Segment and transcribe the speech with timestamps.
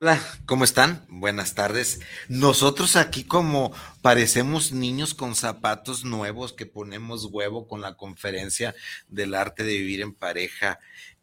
[0.00, 1.04] Hola, ¿cómo están?
[1.08, 1.98] Buenas tardes.
[2.28, 8.76] Nosotros aquí como parecemos niños con zapatos nuevos que ponemos huevo con la conferencia
[9.08, 10.78] del arte de vivir en pareja.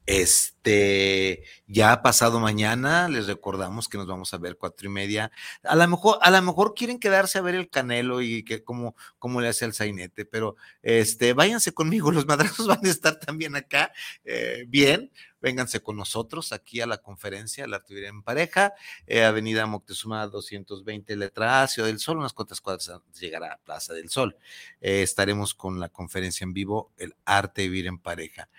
[0.06, 5.32] Este, ya pasado mañana, les recordamos que nos vamos a ver cuatro y media.
[5.64, 8.96] A lo mejor, a lo mejor quieren quedarse a ver el canelo y que como,
[9.18, 13.56] como le hace el sainete, pero este, váyanse conmigo, los madrazos van a estar también
[13.56, 13.92] acá,
[14.24, 15.12] eh, bien,
[15.42, 18.74] vénganse con nosotros aquí a la conferencia, la actividad en pareja,
[19.08, 23.94] eh, Avenida Moctezuma 220, letra A, Ciudad del Sol, unas cuantas cuadras llegará a Plaza
[23.94, 24.38] del Sol.
[24.82, 28.50] Eh, estaremos con la conferencia en vivo, el arte de vivir en pareja.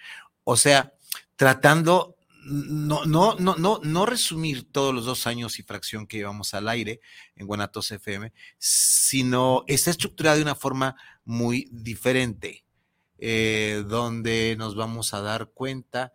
[0.44, 0.92] O sea,
[1.36, 2.16] tratando
[2.48, 6.68] no, no, no, no, no resumir todos los dos años y fracción que llevamos al
[6.68, 7.00] aire
[7.34, 12.64] en Guanatos FM, sino está estructurada de una forma muy diferente,
[13.18, 16.12] eh, donde nos vamos a dar cuenta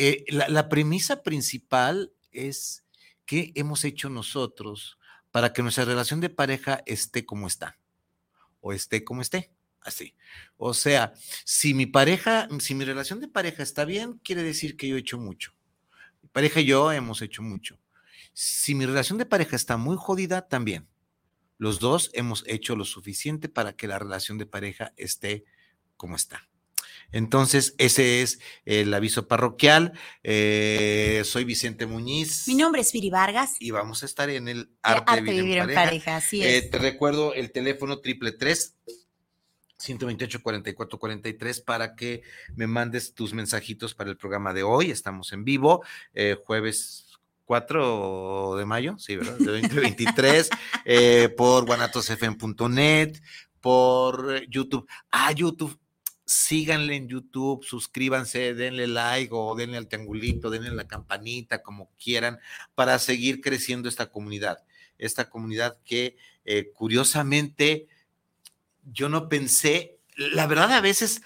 [0.00, 2.84] eh, la, premisa principal es
[3.26, 4.96] qué hemos hecho nosotros
[5.32, 7.76] para que nuestra relación de pareja esté como está
[8.60, 9.50] o esté como esté.
[9.88, 10.14] Así.
[10.58, 14.86] O sea, si mi pareja, si mi relación de pareja está bien, quiere decir que
[14.86, 15.54] yo he hecho mucho.
[16.22, 17.80] Mi pareja y yo hemos hecho mucho.
[18.34, 20.86] Si mi relación de pareja está muy jodida, también.
[21.56, 25.44] Los dos hemos hecho lo suficiente para que la relación de pareja esté
[25.96, 26.46] como está.
[27.10, 29.94] Entonces, ese es el aviso parroquial.
[30.22, 32.46] Eh, soy Vicente Muñiz.
[32.46, 33.56] Mi nombre es Firi Vargas.
[33.58, 36.16] Y vamos a estar en el Arte, de Vivir, en, pareja.
[36.16, 36.70] así eh, es.
[36.70, 38.76] te recuerdo el teléfono triple tres
[39.78, 42.22] 128 44 43 para que
[42.56, 44.90] me mandes tus mensajitos para el programa de hoy.
[44.90, 45.84] Estamos en vivo,
[46.14, 49.38] eh, jueves 4 de mayo, sí, ¿verdad?
[49.38, 50.50] De 2023,
[51.36, 53.16] por guanatosfm.net,
[53.60, 54.86] por YouTube.
[55.10, 55.78] Ah, YouTube
[56.28, 62.38] síganle en YouTube, suscríbanse, denle like o denle al triangulito, denle la campanita, como quieran,
[62.74, 64.58] para seguir creciendo esta comunidad.
[64.98, 67.88] Esta comunidad que eh, curiosamente
[68.92, 71.22] yo no pensé, la verdad a veces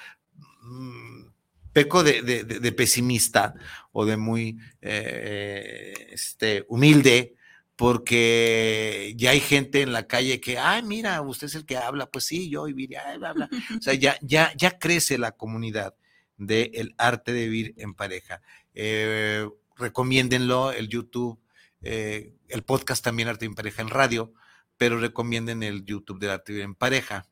[0.63, 1.27] mm,
[1.73, 3.55] peco de, pesimista
[3.93, 7.35] o de muy eh, este, humilde
[7.77, 12.07] porque ya hay gente en la calle que, ay, mira, usted es el que habla,
[12.07, 13.51] pues sí, yo y bla, bla.
[13.77, 15.95] O sea, ya, ya, ya crece la comunidad
[16.37, 18.41] del arte de vivir en pareja.
[18.75, 21.41] Eh, recomiéndenlo, el YouTube,
[21.83, 24.33] eh, el podcast también Arte en Pareja en radio,
[24.77, 27.27] pero recomienden el YouTube del Arte de Vivir en Pareja.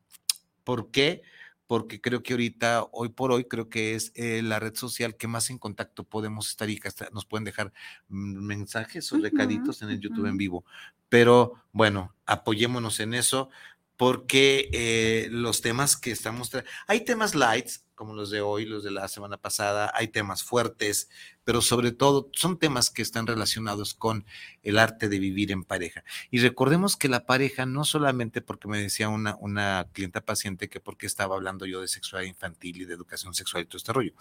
[0.63, 1.23] ¿Por qué?
[1.71, 5.29] porque creo que ahorita, hoy por hoy, creo que es eh, la red social que
[5.29, 7.71] más en contacto podemos estar y que hasta nos pueden dejar
[8.09, 10.65] mensajes o recaditos en el YouTube en vivo.
[11.07, 13.49] Pero bueno, apoyémonos en eso
[13.95, 16.51] porque eh, los temas que estamos,
[16.87, 21.07] hay temas lights, como los de hoy, los de la semana pasada, hay temas fuertes,
[21.43, 24.25] pero sobre todo son temas que están relacionados con
[24.63, 26.03] el arte de vivir en pareja.
[26.31, 30.79] Y recordemos que la pareja no solamente porque me decía una, una clienta paciente que
[30.79, 34.13] porque estaba hablando yo de sexualidad infantil y de educación sexual y todo este rollo.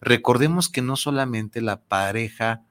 [0.00, 2.64] Recordemos que no solamente la pareja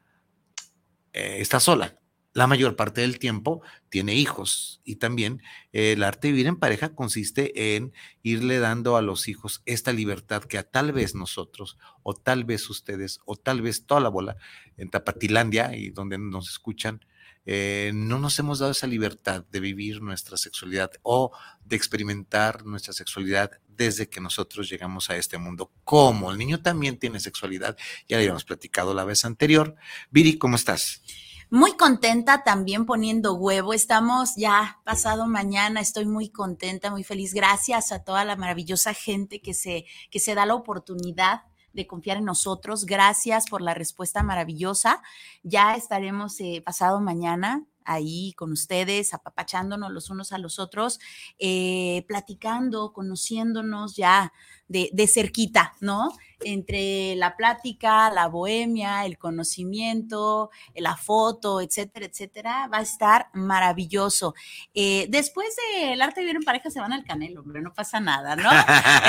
[1.13, 1.97] eh, está sola,
[2.37, 5.41] la mayor parte del tiempo tiene hijos y también
[5.71, 10.43] el arte de vivir en pareja consiste en irle dando a los hijos esta libertad
[10.43, 14.37] que a tal vez nosotros o tal vez ustedes o tal vez toda la bola
[14.77, 17.03] en Tapatilandia y donde nos escuchan
[17.47, 21.31] eh, no nos hemos dado esa libertad de vivir nuestra sexualidad o
[21.65, 25.71] de experimentar nuestra sexualidad desde que nosotros llegamos a este mundo.
[25.83, 26.29] ¿Cómo?
[26.31, 27.75] El niño también tiene sexualidad,
[28.07, 29.75] ya lo habíamos platicado la vez anterior.
[30.11, 31.01] Viri, ¿cómo estás?
[31.49, 33.71] Muy contenta también poniendo huevo.
[33.71, 35.79] Estamos ya pasado mañana.
[35.79, 37.33] Estoy muy contenta, muy feliz.
[37.33, 42.17] Gracias a toda la maravillosa gente que se, que se da la oportunidad de confiar
[42.17, 42.85] en nosotros.
[42.85, 45.01] Gracias por la respuesta maravillosa.
[45.41, 50.99] Ya estaremos eh, pasado mañana ahí con ustedes, apapachándonos los unos a los otros,
[51.39, 54.33] eh, platicando, conociéndonos ya
[54.67, 56.11] de, de cerquita, ¿no?
[56.41, 64.35] entre la plática, la bohemia, el conocimiento, la foto, etcétera, etcétera, va a estar maravilloso.
[64.73, 67.99] Eh, después del arte de vivir en pareja se van al canelo, hombre, no pasa
[67.99, 68.49] nada, ¿no?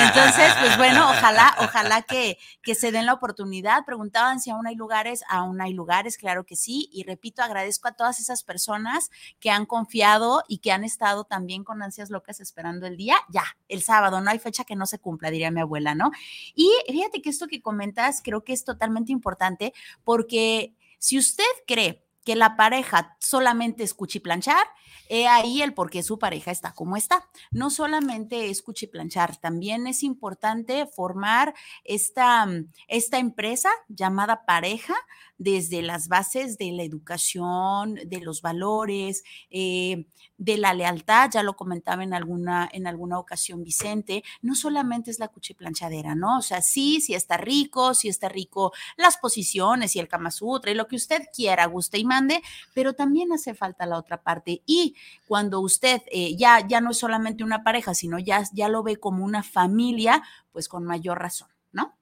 [0.07, 3.85] Entonces, pues bueno, ojalá, ojalá que, que se den la oportunidad.
[3.85, 6.89] Preguntaban si aún hay lugares, aún hay lugares, claro que sí.
[6.93, 9.11] Y repito, agradezco a todas esas personas
[9.41, 13.17] que han confiado y que han estado también con ansias locas esperando el día.
[13.29, 16.11] Ya, el sábado, no hay fecha que no se cumpla, diría mi abuela, ¿no?
[16.55, 19.73] Y fíjate que esto que comentas creo que es totalmente importante
[20.05, 24.67] porque si usted cree que la pareja solamente es cuchiplanchar,
[25.09, 27.27] he ahí el por qué su pareja está como está.
[27.51, 31.55] No solamente es cuchiplanchar, también es importante formar
[31.85, 32.47] esta,
[32.87, 34.95] esta empresa llamada pareja
[35.39, 40.07] desde las bases de la educación, de los valores, eh,
[40.37, 45.19] de la lealtad, ya lo comentaba en alguna, en alguna ocasión Vicente, no solamente es
[45.19, 46.39] la cuchiplanchadera, ¿no?
[46.39, 50.71] O sea, sí, sí está rico, sí está rico las posiciones y el Kama Sutra
[50.71, 52.43] y lo que usted quiera, guste y mande,
[52.75, 54.63] pero también hace falta la otra parte.
[54.67, 54.97] Y
[55.27, 58.97] cuando usted eh, ya, ya no es solamente una pareja, sino ya, ya lo ve
[58.97, 61.97] como una familia, pues con mayor razón, ¿no?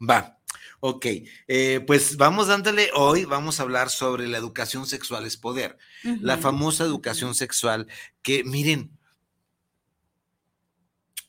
[0.00, 0.37] Va,
[0.80, 1.06] Ok,
[1.48, 6.38] eh, pues vamos dándole, hoy vamos a hablar sobre la educación sexual es poder, la
[6.38, 7.86] famosa educación sexual
[8.22, 8.90] que miren,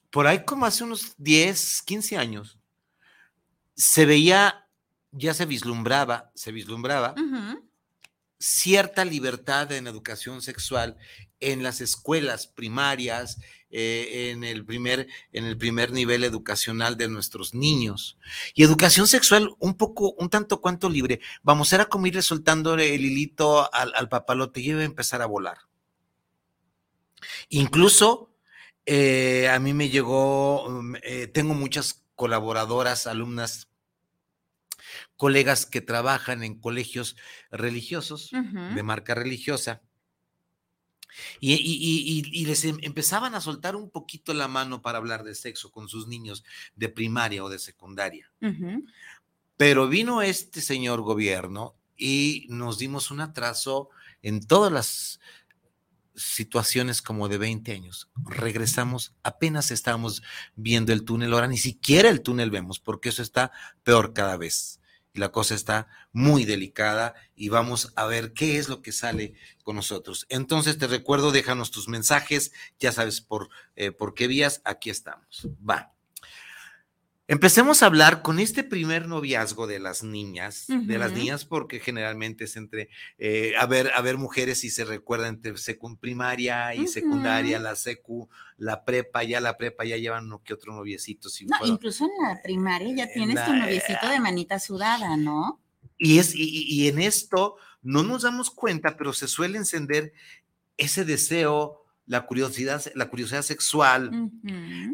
[0.10, 2.60] por ahí como hace unos 10, 15 años,
[3.76, 4.68] se veía,
[5.12, 7.16] ya se vislumbraba, se vislumbraba
[8.40, 10.96] cierta libertad en educación sexual
[11.42, 13.38] en las escuelas primarias,
[13.72, 18.18] eh, en, el primer, en el primer nivel educacional de nuestros niños.
[18.56, 21.20] Y educación sexual un poco, un tanto cuanto libre.
[21.44, 25.58] Vamos, era como ir soltando el hilito al, papalote y iba a empezar a volar.
[27.50, 28.34] Incluso
[28.86, 33.70] eh, a mí me llegó, mm, eh, tengo muchas colaboradoras, alumnas
[35.16, 37.18] colegas que trabajan en colegios
[37.52, 39.82] religiosos, de marca religiosa,
[41.40, 45.88] y, les em, empezaban a soltar un poquito la mano para hablar de sexo con
[45.90, 46.44] sus niños
[46.76, 48.32] de primaria o de secundaria.
[49.58, 53.90] Pero vino este señor gobierno y nos dimos un atraso
[54.22, 55.20] en todas las
[56.16, 58.10] situaciones como de 20 años.
[58.26, 60.22] Regresamos, apenas estábamos
[60.56, 63.52] viendo el túnel, ahora ni siquiera el túnel vemos, porque eso está
[63.84, 64.79] peor cada vez
[65.14, 69.34] y la cosa está muy delicada y vamos a ver qué es lo que sale
[69.64, 70.26] con nosotros.
[70.30, 75.48] Entonces te recuerdo, déjanos tus mensajes, ya sabes por, eh, por qué vías, aquí estamos.
[75.68, 75.99] Va.
[77.32, 82.46] Empecemos a hablar con este primer noviazgo de las niñas, de las niñas porque generalmente
[82.46, 82.90] es entre,
[83.20, 85.54] eh, a, ver, a ver mujeres si se recuerdan entre
[86.02, 88.28] primaria y secundaria, la secu,
[88.58, 91.30] la prepa, ya la prepa ya llevan uno que otro noviecito.
[91.46, 95.62] no, incluso en la primaria ya tienes tu noviecito de manita sudada, ¿no?
[96.00, 100.14] Y, es, y en esto no nos damos cuenta, pero se suele encender
[100.78, 101.79] ese deseo
[102.10, 104.32] la curiosidad, la curiosidad sexual,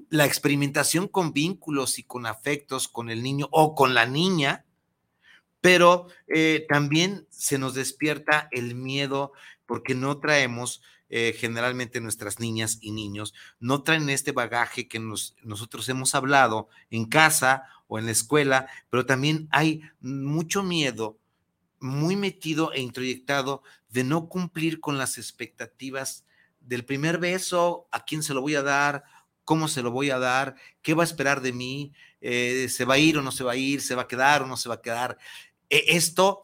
[0.10, 4.66] la experimentación con vínculos y con afectos con el niño o con la niña,
[5.62, 9.32] pero eh, también se nos despierta el miedo
[9.66, 15.88] porque no traemos eh, generalmente nuestras niñas y niños, no traen este bagaje que nosotros
[15.88, 21.18] hemos hablado en casa o en la escuela, pero también hay mucho miedo
[21.80, 26.26] muy metido e introyectado de no cumplir con las expectativas
[26.66, 29.04] del primer beso, a quién se lo voy a dar,
[29.44, 32.96] cómo se lo voy a dar, qué va a esperar de mí, eh, se va
[32.96, 34.68] a ir o no se va a ir, se va a quedar o no se
[34.68, 35.18] va a quedar.
[35.70, 36.42] E, esto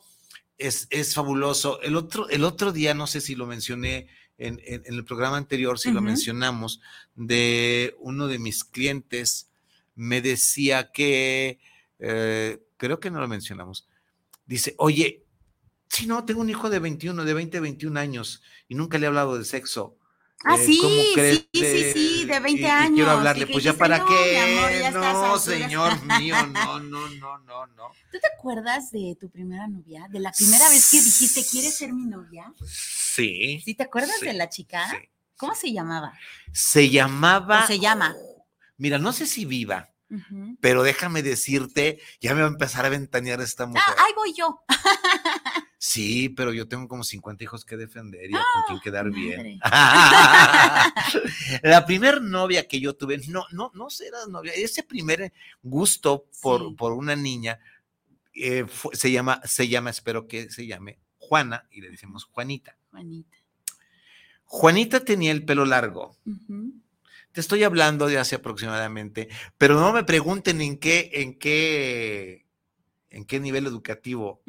[0.58, 1.82] es, es, fabuloso.
[1.82, 5.92] El otro, el otro día, no sé si lo mencioné en, el programa anterior, si
[5.92, 6.82] lo mencionamos,
[7.16, 9.50] de uno de mis clientes,
[9.96, 11.60] me decía que,
[12.00, 13.88] eh, creo que no lo mencionamos,
[14.46, 15.24] dice, oye,
[15.90, 19.08] si no, tengo un hijo de 21, de 20, 21 años y nunca le he
[19.08, 19.98] hablado de sexo
[20.44, 20.82] Ah, eh, sí,
[21.16, 22.96] sí, sí, sí, de 20 años.
[22.96, 24.90] quiero hablarle, pues ya para qué.
[24.92, 27.92] no, señor mío, no, no, no, no, no.
[28.12, 30.08] ¿Tú te acuerdas de tu primera novia?
[30.10, 32.52] De la primera vez que dijiste, ¿quieres ser mi novia?
[32.66, 33.62] Sí.
[33.64, 34.90] ¿Sí te acuerdas de la chica?
[34.90, 35.10] Sí.
[35.38, 36.14] ¿Cómo se llamaba?
[36.54, 37.64] Se llamaba.
[37.64, 38.16] ¿O se llama?
[38.78, 39.90] Mira, no sé si viva,
[40.60, 43.84] pero déjame decirte, ya me va a empezar a ventanear esta mujer.
[43.86, 44.64] Ah, ahí voy yo.
[45.84, 48.82] Sí, pero yo tengo como 50 hijos que defender y con quien ¡Ah!
[48.84, 49.60] quedar bien.
[51.64, 55.34] la primer novia que yo tuve, no, no, no será novia, ese primer
[55.64, 57.60] gusto por, por una niña
[58.36, 62.78] eh, se llama, se llama, espero que se llame Juana y le decimos Juanita.
[62.92, 63.38] Juanita.
[64.44, 66.16] Juanita tenía el pelo largo.
[67.32, 72.46] Te estoy hablando de hace aproximadamente, pero no me pregunten en qué, en qué,
[73.10, 74.44] en qué nivel educativo.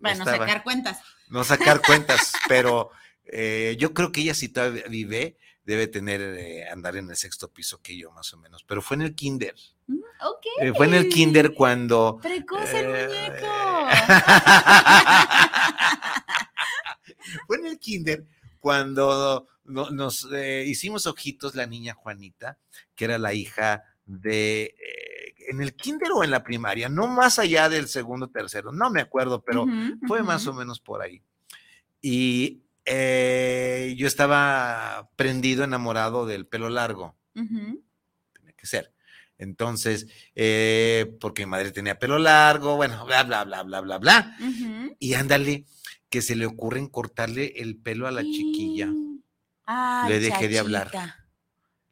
[0.00, 1.00] Bueno, sacar cuentas.
[1.28, 2.90] No sacar cuentas, pero
[3.24, 7.52] eh, yo creo que ella si todavía vive, debe tener, eh, andar en el sexto
[7.52, 9.54] piso que yo más o menos, pero fue en el kinder.
[9.86, 10.46] Mm, ok.
[10.60, 12.18] Eh, fue en el kinder cuando...
[12.20, 13.46] Precoz el muñeco.
[17.46, 18.24] fue en el kinder
[18.58, 20.26] cuando nos
[20.66, 22.58] hicimos ojitos la niña Juanita,
[22.96, 24.74] que era la hija de
[25.48, 29.00] en el kinder o en la primaria, no más allá del segundo, tercero, no me
[29.00, 29.66] acuerdo, pero
[30.06, 31.22] fue más o menos por ahí.
[32.02, 37.16] Y eh, yo estaba prendido, enamorado del pelo largo.
[37.34, 38.92] Tiene que ser.
[39.38, 44.36] Entonces, eh, porque mi madre tenía pelo largo, bueno, bla, bla, bla, bla, bla, bla.
[44.98, 45.64] Y ándale,
[46.10, 48.88] que se le ocurren cortarle el pelo a la chiquilla.
[50.08, 50.90] le dejé de hablar.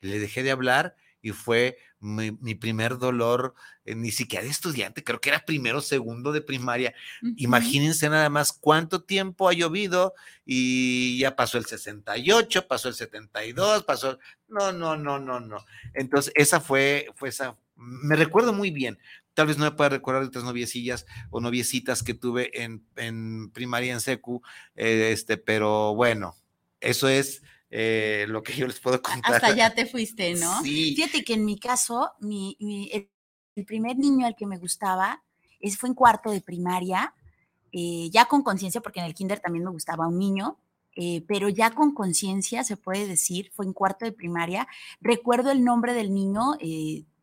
[0.01, 5.21] Le dejé de hablar y fue mi, primer dolor, eh, ni siquiera de estudiante, creo
[5.21, 6.95] que era primero, segundo de primaria.
[7.37, 10.15] Imagínense nada más cuánto tiempo ha llovido
[10.45, 14.19] y ya pasó el 68, pasó el 72, pasó...
[14.49, 15.65] No, no, no, no, no.
[15.93, 18.99] Entonces, esa fue, fue esa, me recuerdo muy bien.
[19.35, 23.51] Tal vez no me pueda recordar de otras noviecillas o noviecitas que tuve en, en
[23.51, 24.43] primaria en secu,
[24.75, 26.35] eh, este, pero bueno,
[26.81, 29.35] eso es eh, lo que yo les puedo contar.
[29.35, 30.63] Hasta ya te fuiste, ¿no?
[30.63, 30.95] Sí.
[30.95, 32.57] Fíjate que en mi caso, mi,
[32.93, 33.11] el,
[33.67, 35.23] primer niño al que me gustaba
[35.61, 37.15] es, fue en cuarto de primaria,
[37.73, 40.59] eh, ya con conciencia, porque en el kinder también me gustaba un niño,
[40.95, 44.69] eh, pero ya con conciencia, se puede decir, fue en cuarto de primaria.
[45.01, 46.55] Recuerdo el nombre del niño,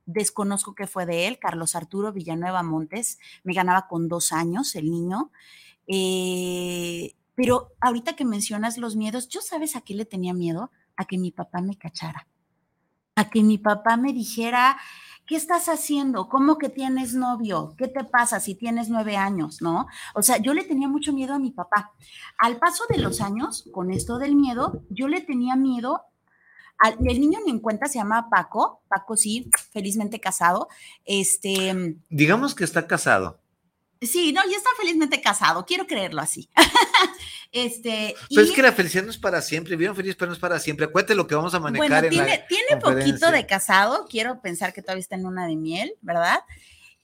[0.06, 4.90] desconozco qué fue de él, Carlos Arturo Villanueva Montes, me ganaba con dos años el
[4.92, 5.32] niño.
[5.88, 10.72] Eh, pero ahorita que mencionas los miedos, ¿yo sabes a qué le tenía miedo?
[10.96, 12.28] A que mi papá me cachara.
[13.16, 14.78] A que mi papá me dijera,
[15.26, 16.30] ¿qué estás haciendo?
[16.30, 17.76] ¿Cómo que tienes novio?
[17.78, 19.62] ¿Qué te pasa si tienes nueve años?
[19.62, 19.88] ¿No?
[20.14, 21.92] O sea, yo le tenía mucho miedo a mi papá.
[22.38, 26.04] Al paso de los años, con esto del miedo, yo le tenía miedo.
[27.04, 28.82] El niño ni en cuenta se llama Paco.
[28.88, 30.68] Paco sí, felizmente casado.
[31.06, 31.98] Este.
[32.10, 33.40] Digamos que está casado.
[34.06, 36.50] Sí, no, ya está felizmente casado, quiero creerlo así.
[37.52, 40.40] este, Pero es que la felicidad no es para siempre, vieron feliz, pero no es
[40.40, 40.86] para siempre.
[40.86, 41.90] Acuérdate lo que vamos a manejar.
[41.90, 45.94] Bueno, tiene, tiene poquito de casado, quiero pensar que todavía está en una de miel,
[46.02, 46.40] ¿verdad?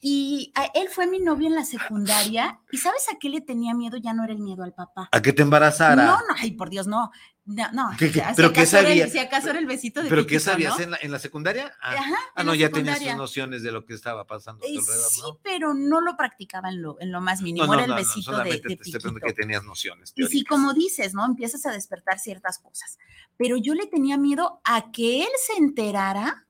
[0.03, 2.60] Y él fue mi novio en la secundaria.
[2.72, 3.98] ¿Y sabes a qué le tenía miedo?
[3.98, 5.08] Ya no era el miedo al papá.
[5.12, 6.03] ¿A que te embarazara?
[6.03, 7.12] No, no, ay, por Dios, no.
[7.46, 7.91] No, no.
[8.36, 9.08] ¿Pero qué sabía?
[9.08, 11.74] si acaso era el besito de ¿Pero qué sabías en, la, en, la, secundaria?
[11.81, 15.10] Ah, Ajá, ah no, ya tenías sus nociones de lo que estaba pasando eh, alrededor,
[15.12, 17.72] Sí, pero no lo practicaba en lo, en lo más mínimo.
[17.74, 20.13] era el besito de, de te que tenías nociones.
[20.15, 21.25] Y sí, como dices, ¿no?
[21.25, 22.98] Empiezas a despertar ciertas cosas.
[23.38, 26.48] Pero yo le tenía miedo a que él se enterara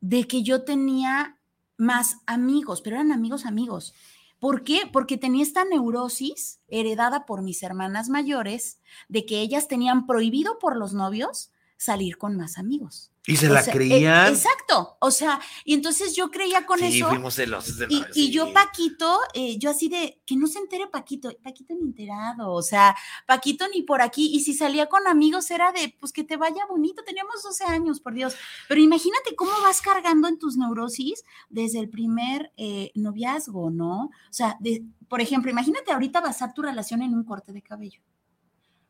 [0.00, 1.36] de que yo tenía
[1.76, 3.94] más amigos, pero eran amigos amigos.
[4.38, 4.90] ¿Por qué?
[4.92, 10.76] Porque tenía esta neurosis heredada por mis hermanas mayores de que ellas tenían prohibido por
[10.76, 13.11] los novios salir con más amigos.
[13.24, 14.32] Y se la e creían.
[14.32, 14.96] exacto.
[15.00, 17.08] O sea, y entonces yo creía con sí, eso.
[17.08, 20.88] Fuimos celosos de y, y, yo, Paquito, eh, yo así de que no se entere
[20.88, 22.52] Paquito, Paquito ni enterado.
[22.52, 24.34] O sea, Paquito ni por aquí.
[24.34, 27.04] Y si salía con amigos era de, pues que te vaya bonito.
[27.04, 28.34] Teníamos 12 años, por Dios.
[28.68, 34.06] Pero imagínate cómo vas cargando en tus neurosis desde el primer eh, noviazgo, ¿no?
[34.06, 38.00] O sea, de, por ejemplo, imagínate ahorita basar tu relación en un corte de cabello.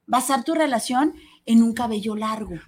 [0.06, 2.58] Basar tu relación en un cabello largo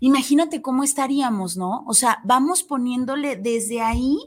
[0.00, 1.84] Imagínate cómo estaríamos, ¿no?
[1.86, 4.18] O sea, vamos poniéndole desde ahí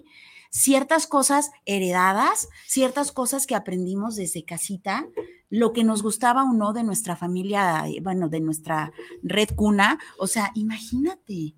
[0.50, 5.08] ciertas cosas heredadas, ciertas cosas que aprendimos desde casita,
[5.50, 8.92] lo que nos gustaba o no de nuestra familia, bueno, de nuestra
[9.24, 10.00] red cuna.
[10.18, 11.56] O sea, imagínate,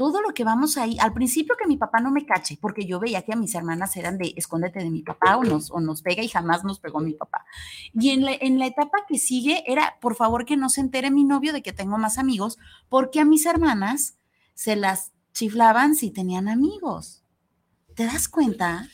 [0.00, 2.98] todo lo que vamos ahí, al principio que mi papá no me cache, porque yo
[2.98, 6.00] veía que a mis hermanas eran de escóndete de mi papá o nos, o nos
[6.00, 7.44] pega y jamás nos pegó mi papá.
[7.92, 11.10] Y en la, en la etapa que sigue era, por favor, que no se entere
[11.10, 12.56] mi novio de que tengo más amigos,
[12.88, 14.14] porque a mis hermanas
[14.54, 17.22] se las chiflaban si tenían amigos.
[17.94, 18.88] ¿Te das cuenta?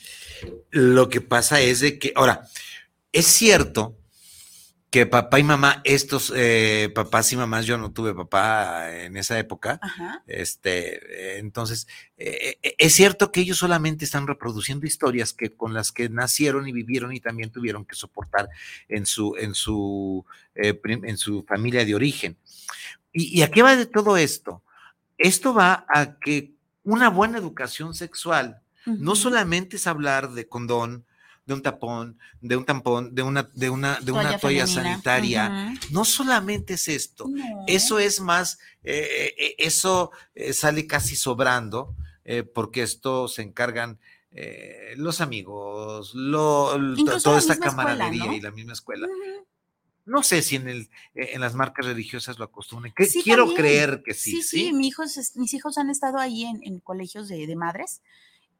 [0.73, 2.49] Lo que pasa es de que, ahora,
[3.13, 3.97] es cierto
[4.97, 9.39] que papá y mamá, estos eh, papás y mamás, yo no tuve papá en esa
[9.39, 9.79] época,
[10.27, 11.87] este, entonces,
[12.17, 16.67] eh, eh, es cierto que ellos solamente están reproduciendo historias que con las que nacieron
[16.67, 18.49] y vivieron y también tuvieron que soportar
[18.89, 20.25] en su, en su,
[20.55, 22.39] en su familia de origen.
[23.13, 24.63] ¿Y, ¿Y a qué va de todo esto?
[25.19, 31.05] Esto va a que una buena educación sexual no solamente es hablar de condón,
[31.47, 35.73] de un tapón, de un tampón, de una, de una, de una toalla sanitaria.
[35.91, 37.27] No solamente es esto,
[37.69, 41.95] eso es más, eh, eh, eso eh, sale casi sobrando,
[42.55, 44.01] porque esto se encargan
[44.97, 46.77] los amigos, lo,
[47.23, 49.07] toda esta camaradería y la misma escuela.
[50.05, 52.93] No sé si en, el, en las marcas religiosas lo acostumbran.
[53.25, 54.41] Quiero creer que sí.
[54.41, 58.03] Sí, sí, Mis, hijos, mis hijos han estado ahí en, en colegios de, de madres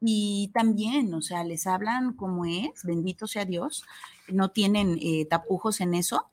[0.01, 3.85] y también, o sea, les hablan como es, bendito sea Dios,
[4.29, 6.31] no tienen eh, tapujos en eso,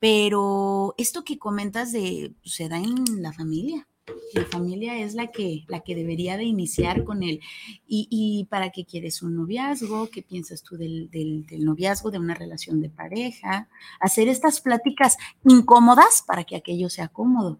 [0.00, 3.86] pero esto que comentas de, pues, se da en la familia.
[4.32, 7.40] La familia es la que, la que debería de iniciar con él.
[7.86, 10.08] Y, para qué quieres un noviazgo?
[10.08, 13.68] ¿Qué piensas tú del, del, noviazgo, de una relación de pareja?
[14.00, 17.58] Hacer estas pláticas incómodas para que aquello sea cómodo.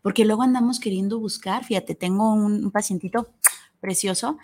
[0.00, 3.34] Porque luego andamos queriendo buscar, fíjate, tengo un pacientito
[3.80, 4.38] precioso,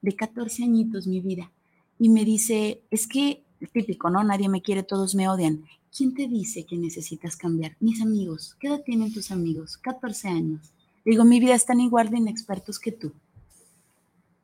[0.00, 1.50] de 14 añitos, mi vida.
[1.98, 4.22] Y me dice, es que, típico, ¿no?
[4.24, 5.64] Nadie me quiere, todos me odian.
[5.96, 7.76] ¿Quién te dice que necesitas cambiar?
[7.80, 8.56] Mis amigos.
[8.58, 9.76] ¿Qué edad tienen tus amigos?
[9.76, 10.72] 14 años.
[11.04, 13.12] Digo, mi vida están igual de inexpertos que tú.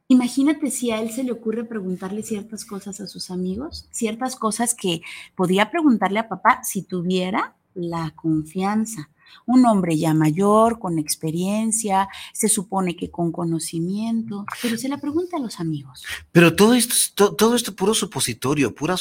[0.08, 4.74] Imagínate si a él se le ocurre preguntarle ciertas cosas a sus amigos, ciertas cosas
[4.74, 5.02] que
[5.36, 9.10] podía preguntarle a papá si tuviera la confianza
[9.46, 15.36] un hombre ya mayor, con experiencia, se supone que con conocimiento, pero se le pregunta
[15.36, 16.04] a los amigos.
[16.32, 18.96] Pero todo esto, todo, esto puro supositorio, pura,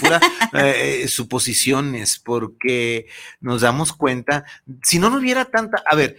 [0.00, 0.20] pura
[0.54, 3.06] eh, suposiciones, porque
[3.40, 4.44] nos damos cuenta,
[4.82, 6.16] si no, no hubiera tanta, a ver,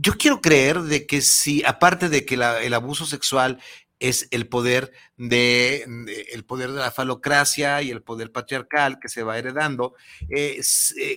[0.00, 3.58] yo quiero creer de que si, aparte de que el abuso sexual
[4.02, 5.84] es el poder de,
[6.32, 9.94] el poder de la falocracia y el poder patriarcal que se va heredando.
[10.28, 10.60] Eh,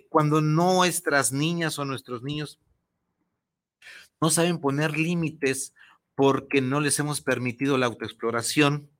[0.09, 2.59] cuando nuestras niñas o nuestros niños
[4.21, 5.73] no saben poner límites
[6.13, 8.91] porque no les hemos permitido la autoexploración,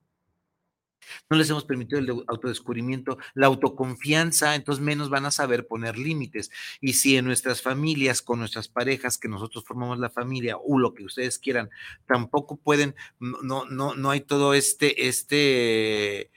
[1.30, 6.52] no les hemos permitido el autodescubrimiento, la autoconfianza, entonces menos van a saber poner límites.
[6.82, 10.94] Y si en nuestras familias, con nuestras parejas, que nosotros formamos la familia, o lo
[10.94, 11.70] que ustedes quieran,
[12.06, 16.32] tampoco pueden, no, no, no hay todo este, este,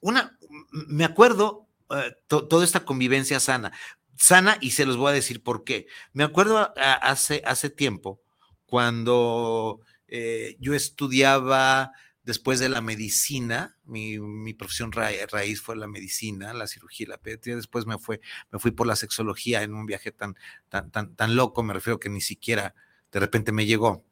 [0.00, 0.36] una,
[0.70, 3.72] me acuerdo, eh, toda esta convivencia sana,
[4.16, 5.86] sana y se los voy a decir por qué.
[6.12, 8.20] Me acuerdo hace, hace tiempo,
[8.66, 11.92] cuando eh, yo estudiaba
[12.30, 17.86] después de la medicina, mi, profesión raíz fue la medicina, la cirugía, la pediatría, después
[17.86, 18.20] me, fue,
[18.52, 20.36] me fui por la sexología en un viaje tan,
[20.68, 22.76] tan, tan, loco, me refiero que ni siquiera
[23.10, 24.04] de repente me llegó.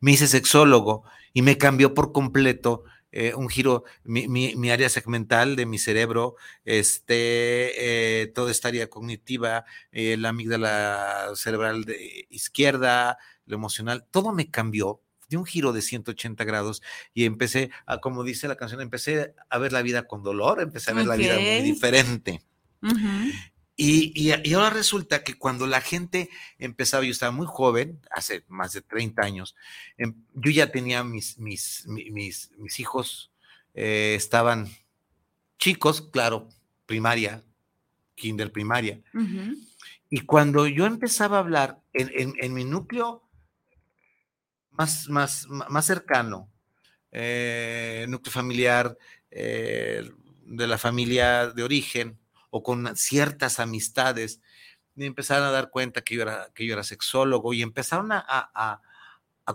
[0.00, 5.64] Me hice sexólogo y me cambió por completo eh, un giro, mi, área segmental de
[5.64, 13.56] mi cerebro, este, eh, toda esta área cognitiva, eh, la amígdala cerebral de izquierda, lo
[13.56, 15.01] emocional, todo me cambió
[15.38, 16.82] un giro de 180 grados
[17.14, 20.90] y empecé a, como dice la canción, empecé a ver la vida con dolor, empecé
[20.90, 22.42] a ver la vida muy diferente.
[23.76, 28.82] y, ahora resulta que cuando la gente empezaba, yo estaba muy joven, hace más de
[28.82, 29.56] 30 años,
[29.96, 33.32] em, yo ya tenía mis, mis, mis, mis hijos,
[33.74, 34.68] eh, estaban
[35.58, 36.48] chicos, claro,
[36.86, 37.42] primaria,
[38.14, 39.00] kinder primaria.
[40.10, 43.22] Y cuando yo empezaba a hablar en, en mi núcleo
[44.72, 46.50] más, más, más cercano,
[47.10, 48.96] eh, núcleo familiar
[49.30, 50.10] eh,
[50.44, 52.18] de la familia de origen
[52.50, 54.40] o con ciertas amistades,
[54.94, 58.24] me empezaron a dar cuenta que yo era, que yo era sexólogo y empezaron a,
[58.28, 58.80] a,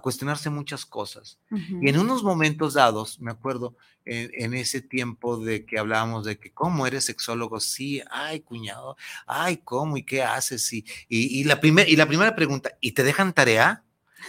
[0.02, 1.40] cuestionarse muchas cosas.
[1.50, 3.76] Y en unos momentos dados, me acuerdo,
[4.06, 7.60] en, ese tiempo de que hablábamos de que, ¿cómo eres sexólogo?
[7.60, 9.98] Sí, ay, cuñado, ay, ¿cómo?
[9.98, 10.72] ¿Y qué haces?
[10.72, 13.84] Y, y, la, primer, y la primera pregunta, ¿y te dejan tarea?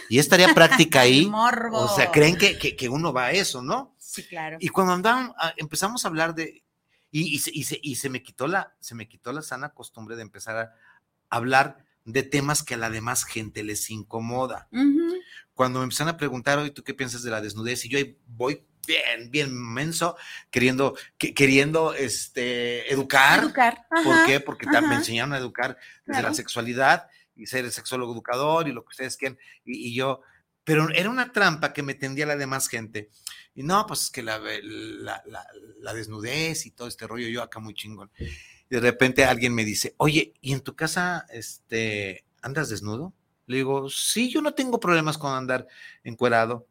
[0.09, 1.29] Y estaría práctica ahí.
[1.71, 3.95] o sea, creen que, que, uno va a eso, ¿no?
[3.97, 4.57] Sí, claro.
[4.59, 6.63] Y cuando andaban, ah, empezamos a hablar de,
[7.11, 10.21] y, y, se, y, se, me quitó la, se me quitó la sana costumbre de
[10.21, 10.75] empezar a
[11.29, 14.67] hablar de temas que a la demás gente les incomoda.
[15.53, 17.85] Cuando me empezaron a preguntar, hoy, ¿tú qué piensas de la desnudez?
[17.85, 20.15] Y yo ahí voy bien, bien menso,
[20.49, 23.43] queriendo, queriendo este, educar.
[23.43, 23.85] Educar.
[24.03, 24.39] ¿Por qué?
[24.39, 27.07] Porque me enseñaron a educar desde la sexualidad
[27.39, 29.37] y ser el sexólogo educador y lo que ustedes quieran.
[29.65, 30.21] Y, yo,
[30.63, 33.09] pero era una trampa que me tendía la demás gente.
[33.55, 35.23] Y no, pues es que la, la,
[35.79, 38.11] la, desnudez y todo este rollo, yo acá muy chingón.
[38.17, 43.13] Y de repente alguien me dice, oye, ¿y en tu casa este, andas desnudo?
[43.47, 45.67] Le digo, sí, yo no tengo problemas con andar
[46.03, 46.67] encuerado.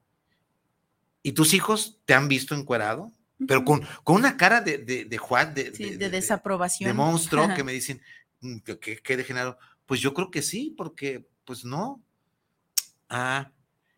[1.23, 3.13] ¿Y tus hijos te han visto encuerado?
[3.47, 6.89] Pero con, con una cara de, de, de Juan, de, de, desaprobación.
[6.89, 8.01] De monstruo, que me dicen,
[8.41, 9.59] mm, que, que, degenerado.
[9.89, 12.05] Pues yo creo que sí, porque, pues no.
[13.09, 13.53] Ah,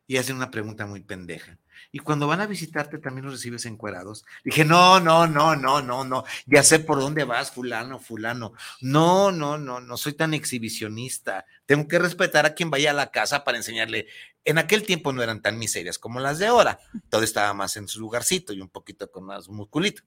[0.07, 1.59] y hacen una pregunta muy pendeja.
[1.93, 4.25] Y cuando van a visitarte también los recibes encuerados.
[4.45, 6.25] Dije, no, no, no, no, no, no.
[6.47, 8.53] Ya sé por dónde vas, fulano, fulano.
[8.81, 11.47] No, no, no, no soy tan exhibicionista.
[11.67, 14.07] Tengo que respetar a quien vaya a la casa para enseñarle.
[14.45, 16.81] En aquel tiempo no eran tan miserias como las de ahora.
[17.09, 20.03] Todo estaba más en su lugarcito y un poquito con más musculito.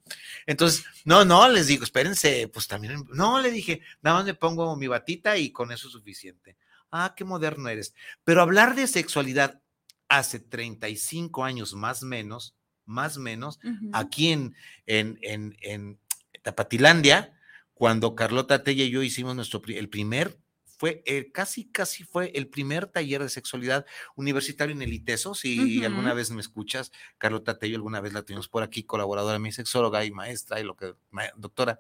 [0.46, 4.76] Entonces, no, no, les digo, espérense, pues también, no, le dije, nada más me pongo
[4.76, 6.58] mi batita y con eso es suficiente.
[6.96, 7.96] Ah, qué moderno eres.
[8.24, 9.63] Pero hablar de sexualidad
[10.08, 13.60] hace 35 años más menos, más menos,
[13.94, 16.00] aquí en, en, en, en,
[16.42, 17.40] Tapatilandia,
[17.74, 20.38] cuando Carlota Tella y yo hicimos nuestro, el primer,
[20.78, 23.86] fue el, casi, casi fue el primer taller de sexualidad
[24.16, 25.34] universitario en el ITESO.
[25.36, 29.54] Si alguna vez me escuchas, Carlota Tello, alguna vez la tuvimos por aquí, colaboradora, mi
[29.54, 30.94] sexóloga y maestra y lo que,
[31.38, 31.80] doctora.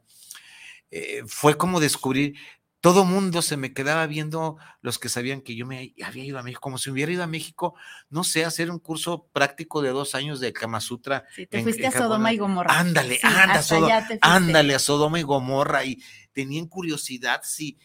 [0.89, 2.35] Eh, fue como descubrir
[2.83, 6.43] todo mundo se me quedaba viendo los que sabían que yo me había ido a
[6.43, 7.75] México, como si hubiera ido a México,
[8.09, 11.23] no sé, hacer un curso práctico de dos años de Kama Sutra.
[11.33, 12.77] Sí, te fuiste a Sodoma y Gomorra.
[12.77, 13.21] Ándale,
[14.19, 17.79] ándale, a Sodoma y Gomorra y tenían curiosidad, sí,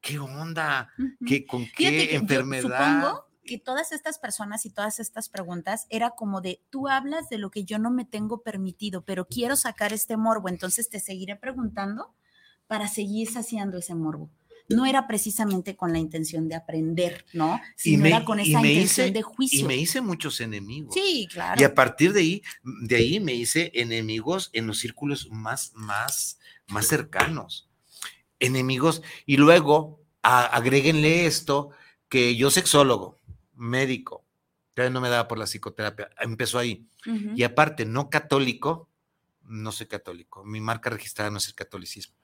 [0.00, 0.90] qué onda,
[1.24, 3.02] ¿Qué, con qué enfermedad.
[3.02, 7.38] supongo que todas estas personas y todas estas preguntas era como de, tú hablas de
[7.38, 11.36] lo que yo no me tengo permitido, pero quiero sacar este morbo, entonces te seguiré
[11.36, 12.12] preguntando
[12.66, 14.28] para seguir saciando ese morbo
[14.70, 17.60] no era precisamente con la intención de aprender, ¿no?
[17.76, 19.60] Sino era con esa intención de juicio.
[19.60, 20.94] Y me hice muchos enemigos.
[20.94, 21.60] Sí, claro.
[21.60, 26.38] Y a partir de ahí, de ahí me hice enemigos en los círculos más, más,
[26.68, 27.68] más cercanos.
[28.38, 29.02] Enemigos.
[29.26, 31.70] Y luego, agréguenle esto,
[32.08, 33.18] que yo sexólogo,
[33.54, 34.24] médico,
[34.74, 36.86] todavía no me daba por la psicoterapia, empezó ahí.
[37.34, 38.88] Y aparte, no católico,
[39.42, 40.44] no soy católico.
[40.44, 42.14] Mi marca registrada no es el catolicismo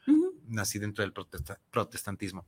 [0.48, 1.12] nací dentro del
[1.70, 2.46] protestantismo.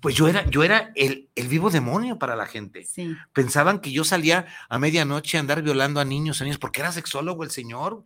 [0.00, 2.86] Pues yo era, yo era el, vivo demonio para la gente.
[3.32, 6.92] Pensaban que yo salía a medianoche a andar violando a niños, a niños, porque era
[6.92, 8.04] sexólogo el señor.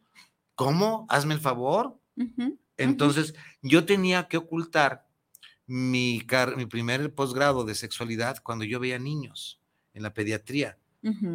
[0.55, 1.07] ¿Cómo?
[1.09, 1.99] Hazme el favor.
[2.77, 5.07] Entonces, yo tenía que ocultar
[5.67, 9.61] mi, mi primer posgrado de sexualidad cuando yo veía niños
[9.95, 10.79] en la pediatría.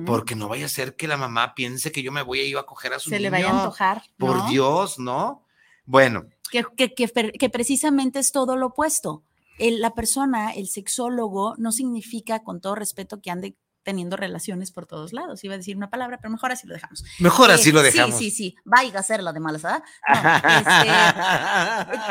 [0.05, 2.57] Porque no vaya a ser que la mamá piense que yo me voy a ir
[2.57, 4.01] a coger a su Se le vaya a antojar.
[4.17, 5.45] Por Dios, ¿no?
[5.85, 9.23] Bueno, que, precisamente es todo lo opuesto.
[9.59, 13.55] la persona, el sexólogo, no significa, con todo respeto, que ande
[13.87, 15.41] teniendo relaciones por todos lados.
[15.45, 17.05] Iba a decir una palabra, pero mejor así lo dejamos.
[17.19, 18.17] Mejor así lo eh, dejamos.
[18.17, 18.55] Sí, sí, sí.
[18.65, 19.81] Vaya a hacerlo de malas, ¿ah?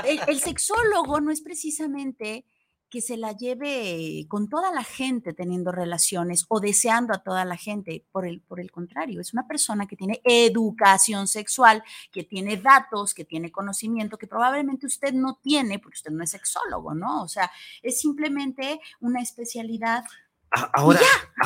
[0.07, 2.47] este, el, sexólogo no es precisamente
[2.89, 7.57] que se la lleve con toda la gente teniendo relaciones o deseando a toda la
[7.57, 8.05] gente.
[8.13, 13.15] Por el, por el contrario, es una persona que tiene educación sexual, que tiene datos,
[13.15, 17.23] que tiene conocimiento, que probablemente usted no tiene, porque usted no es sexólogo, ¿no?
[17.23, 17.51] O sea,
[17.83, 20.05] es simplemente una especialidad.
[20.51, 21.01] Ahora,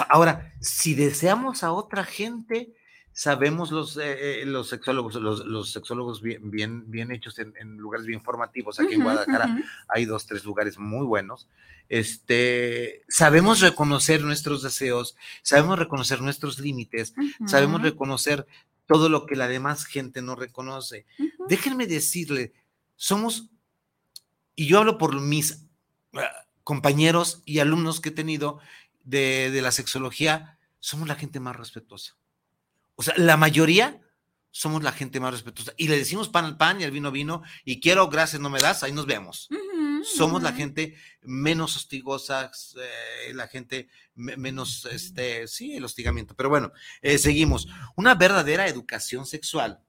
[0.09, 2.75] ahora, si deseamos a otra gente,
[3.13, 8.23] sabemos los, eh, eh, los sexólogos, los, sexólogos bien, bien, bien hechos en, lugares bien
[8.23, 11.49] formativos, aquí en Guadalajara hay dos, tres lugares muy buenos,
[11.89, 17.15] este, sabemos reconocer nuestros deseos, sabemos reconocer nuestros límites,
[17.47, 18.47] sabemos reconocer
[18.87, 21.05] todo lo que la demás gente no reconoce.
[21.49, 22.53] Déjenme decirle,
[22.97, 23.51] somos,
[24.55, 25.67] y yo hablo por mis
[26.15, 28.61] ah, compañeros y alumnos que he tenido
[29.05, 32.20] de, de la sexología, somos la gente más respetuosa
[33.01, 33.99] o sea, la mayoría
[34.51, 35.73] somos la gente más respetuosa.
[35.79, 37.43] Y le decimos pan al pan y al vino vino.
[37.65, 39.49] Y quiero, gracias, no me das, ahí nos vemos.
[40.05, 46.37] somos la gente menos hostigosa, eh, la gente menos, este, sí, el hostigamiento.
[46.37, 47.69] Pero bueno, eh, seguimos.
[47.97, 49.81] Una verdadera educación sexual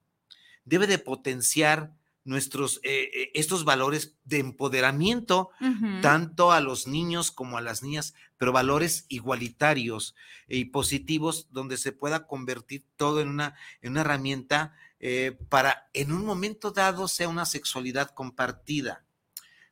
[0.64, 1.92] debe de potenciar
[2.24, 5.50] nuestros, eh, eh, estos valores de empoderamiento,
[6.02, 10.16] tanto a los niños como a las niñas, pero valores igualitarios
[10.48, 16.12] y positivos, donde se pueda convertir todo en una, en una herramienta eh, para en
[16.12, 19.04] un momento dado sea una sexualidad compartida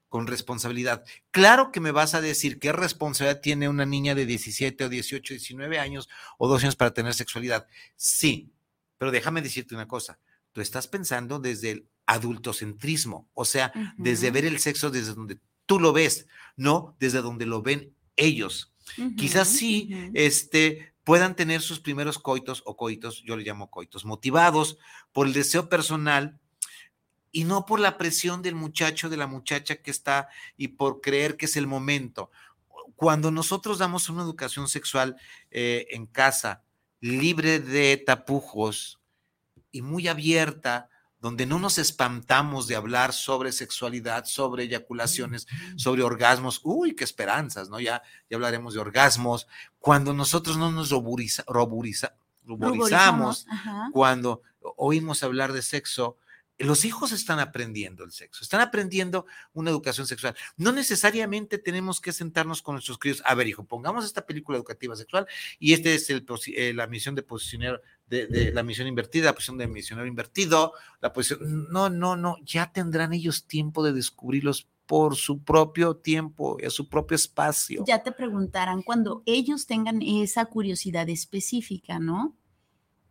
[0.08, 1.06] con responsabilidad.
[1.30, 5.36] Claro que me vas a decir qué responsabilidad tiene una niña de 17 o 18,
[5.36, 6.10] 19 años
[6.40, 7.68] o 12 años para tener sexualidad.
[7.96, 8.52] Sí,
[8.98, 10.18] pero déjame decirte una cosa.
[10.52, 15.80] Tú estás pensando desde el adultocentrismo, o sea, desde ver el sexo desde donde tú
[15.80, 16.26] lo ves,
[16.58, 18.74] no desde donde lo ven ellos.
[19.16, 24.80] Quizás sí, este, puedan tener sus primeros coitos o coitos, yo le llamo coitos, motivados
[25.14, 26.40] por el deseo personal
[27.32, 31.38] y no por la presión del muchacho, de la muchacha que está y por creer
[31.38, 32.32] que es el momento.
[32.96, 35.16] Cuando nosotros damos una educación sexual
[35.52, 36.64] eh, en casa,
[37.02, 39.00] libre de tapujos
[39.72, 40.90] y muy abierta,
[41.20, 46.62] donde no nos espantamos de hablar sobre sexualidad, sobre eyaculaciones, sobre orgasmos.
[46.64, 47.80] Uy, qué esperanzas, ¿no?
[47.80, 49.48] Ya, ya hablaremos de orgasmos.
[49.80, 51.44] Cuando nosotros no nos roburiza,
[52.46, 53.46] ruborizamos,
[53.92, 54.42] cuando
[54.76, 56.18] oímos hablar de sexo,
[56.60, 60.36] los hijos están aprendiendo el sexo, están aprendiendo una educación sexual.
[60.58, 63.24] No necesariamente tenemos que sentarnos con nuestros críos.
[63.26, 65.26] A ver, hijo, pongamos esta película educativa sexual
[65.58, 69.58] y esta es el, eh, la misión de posicionar, de, la misión invertida, la posición
[69.58, 71.68] de misionero invertido, la posición.
[71.70, 76.72] No, no, no, ya tendrán ellos tiempo de descubrirlos por su propio tiempo y a
[76.72, 77.84] su propio espacio.
[77.86, 82.36] Ya te preguntarán cuando ellos tengan esa curiosidad específica, ¿no?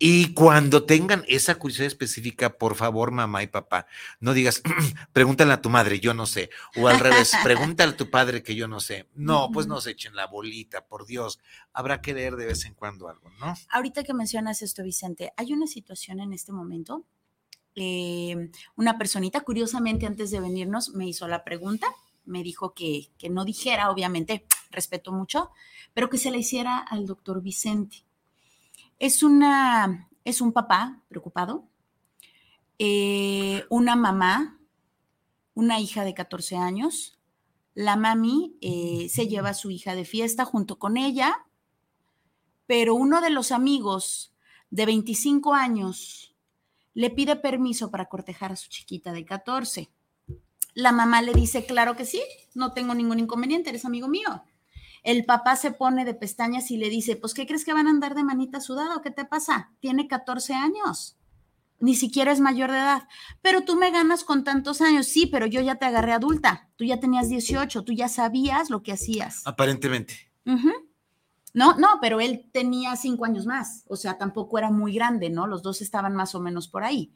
[0.01, 3.89] Y cuando tengan esa curiosidad específica, por favor, mamá y papá,
[4.21, 4.63] no digas,
[5.13, 6.51] pregúntale a tu madre, yo no sé.
[6.77, 9.09] O al revés, pregúntale a tu padre que yo no sé.
[9.17, 11.41] No, pues no se echen la bolita, por Dios.
[11.73, 13.55] Habrá que leer de vez en cuando algo, ¿no?
[13.71, 17.05] Ahorita que mencionas esto, Vicente, hay una situación en este momento.
[17.75, 21.89] Eh, una personita, curiosamente, antes de venirnos, me hizo la pregunta.
[22.25, 25.51] Me dijo que, que no dijera, obviamente, respeto mucho,
[25.93, 28.05] pero que se la hiciera al doctor Vicente
[28.99, 31.69] es, una, es un papá preocupado,
[32.79, 34.61] eh, una mamá,
[35.55, 37.19] una hija de 14 años.
[37.75, 41.47] La mami eh, se lleva a su hija de fiesta junto con ella,
[42.67, 44.35] pero uno de los amigos
[44.71, 46.35] de 25 años
[46.95, 49.91] le pide permiso para cortejar a su chiquita de 14.
[50.75, 52.23] La mamá le dice, claro que sí,
[52.55, 54.43] no tengo ningún inconveniente, eres amigo mío.
[55.03, 57.91] El papá se pone de pestañas y le dice, pues, ¿qué crees que van a
[57.91, 59.73] andar de manita sudada o qué te pasa?
[59.81, 61.17] Tiene 14 años.
[61.81, 63.09] Ni siquiera es mayor de edad.
[63.41, 65.07] Pero tú me ganas con tantos años.
[65.07, 66.69] Sí, pero yo ya te agarré adulta.
[66.77, 69.47] Tú ya tenías 18, tú ya sabías lo que hacías.
[69.47, 70.33] Aparentemente.
[71.55, 73.85] No, no, pero él tenía cinco años más.
[73.87, 75.47] O sea, tampoco era muy grande, ¿no?
[75.47, 77.13] Los dos estaban más o menos por ahí.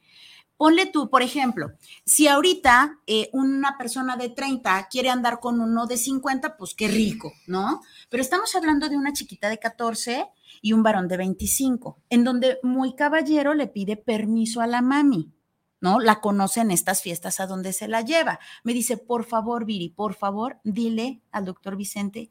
[0.57, 1.71] Ponle tú, por ejemplo,
[2.05, 6.87] si ahorita eh, una persona de 30 quiere andar con uno de 50, pues qué
[6.87, 7.81] rico, ¿no?
[8.09, 10.27] Pero estamos hablando de una chiquita de 14
[10.61, 15.33] y un varón de 25, en donde muy caballero le pide permiso a la mami,
[15.81, 15.99] ¿no?
[15.99, 18.39] La conoce en estas fiestas a donde se la lleva.
[18.63, 22.29] Me dice, por favor, Viri, por favor, dile al doctor Vicente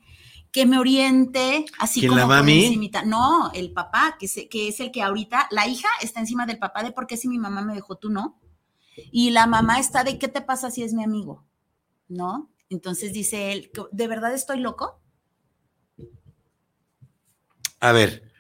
[0.53, 2.91] que me oriente, así como la mami?
[3.07, 6.83] No, el papá, que, que es el que ahorita, la hija está encima del papá
[6.83, 8.39] de por qué si mi mamá me dejó, tú no.
[9.11, 11.47] Y la mamá está de qué te pasa si es mi amigo,
[12.09, 12.51] ¿no?
[12.69, 15.01] Entonces dice él, ¿de verdad estoy loco?
[17.81, 18.31] A ver,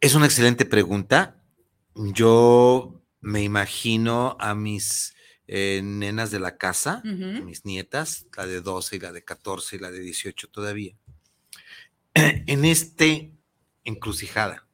[0.00, 1.42] es una excelente pregunta.
[1.94, 5.14] Yo me imagino a mis
[5.50, 9.78] eh, nenas de la casa, mis nietas, la de 12 y la de 14 y
[9.78, 10.94] la de 18 todavía,
[12.14, 13.32] en este
[13.84, 14.66] encrucijada.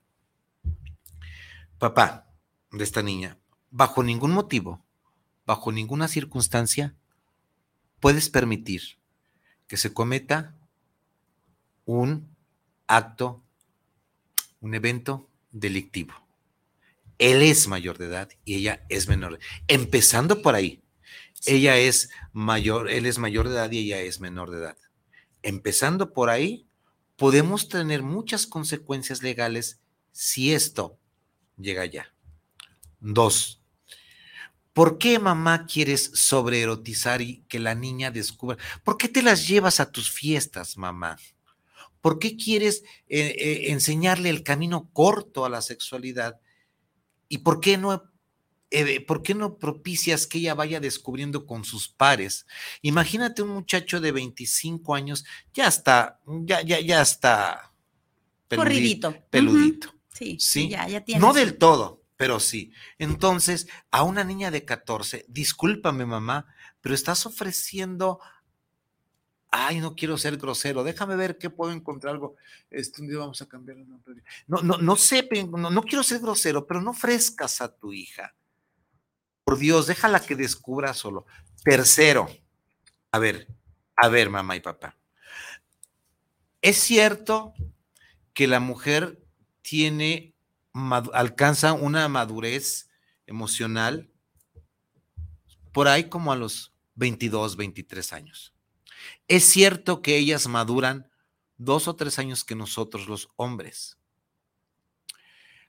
[1.78, 2.28] Papá
[2.72, 3.38] de esta niña,
[3.70, 4.84] bajo ningún motivo,
[5.46, 6.96] bajo ninguna circunstancia,
[8.00, 8.98] puedes permitir
[9.68, 10.56] que se cometa
[11.84, 12.34] un
[12.88, 13.44] acto,
[14.60, 16.23] un evento delictivo
[17.18, 19.38] él es mayor de edad y ella es menor.
[19.68, 20.82] Empezando por ahí,
[21.46, 24.78] ella es mayor, él es mayor de edad y ella es menor de edad.
[25.42, 26.66] Empezando por ahí,
[27.16, 29.80] podemos tener muchas consecuencias legales
[30.12, 30.98] si esto
[31.56, 32.14] llega allá.
[33.00, 33.62] Dos,
[34.72, 38.56] ¿por qué mamá quieres sobreerotizar y que la niña descubra?
[38.82, 41.18] ¿Por qué te las llevas a tus fiestas, mamá?
[42.00, 46.40] ¿Por qué quieres eh, eh, enseñarle el camino corto a la sexualidad
[47.28, 48.10] ¿Y por qué no
[48.76, 52.44] eh, ¿por qué no propicias que ella vaya descubriendo con sus pares?
[52.82, 57.72] Imagínate un muchacho de 25 años, ya está, ya, ya, ya está
[58.48, 59.14] peludito.
[59.30, 59.94] peludito.
[60.12, 61.20] Sí, sí, ya, ya tiene.
[61.20, 62.72] No del todo, pero sí.
[62.98, 66.46] Entonces, a una niña de 14, discúlpame mamá,
[66.80, 68.18] pero estás ofreciendo
[69.56, 72.34] ay, no quiero ser grosero, déjame ver qué puedo encontrar algo.
[72.70, 74.22] Este, un día vamos a cambiar el nombre.
[74.48, 78.34] No, no, no sé, no, quiero ser grosero, pero no ofrezcas a tu hija.
[79.44, 81.26] Por Dios, déjala que descubra solo.
[81.62, 82.28] Tercero,
[83.12, 83.46] a ver,
[83.94, 84.96] a ver, mamá y papá.
[86.60, 87.54] Es cierto
[88.32, 89.22] que la mujer
[89.62, 90.34] tiene,
[91.12, 92.90] alcanza una madurez
[93.26, 94.10] emocional
[95.72, 98.53] por ahí como a los 22, 23 años
[99.28, 101.10] Es cierto que ellas maduran
[101.56, 103.98] dos o tres años que nosotros los hombres.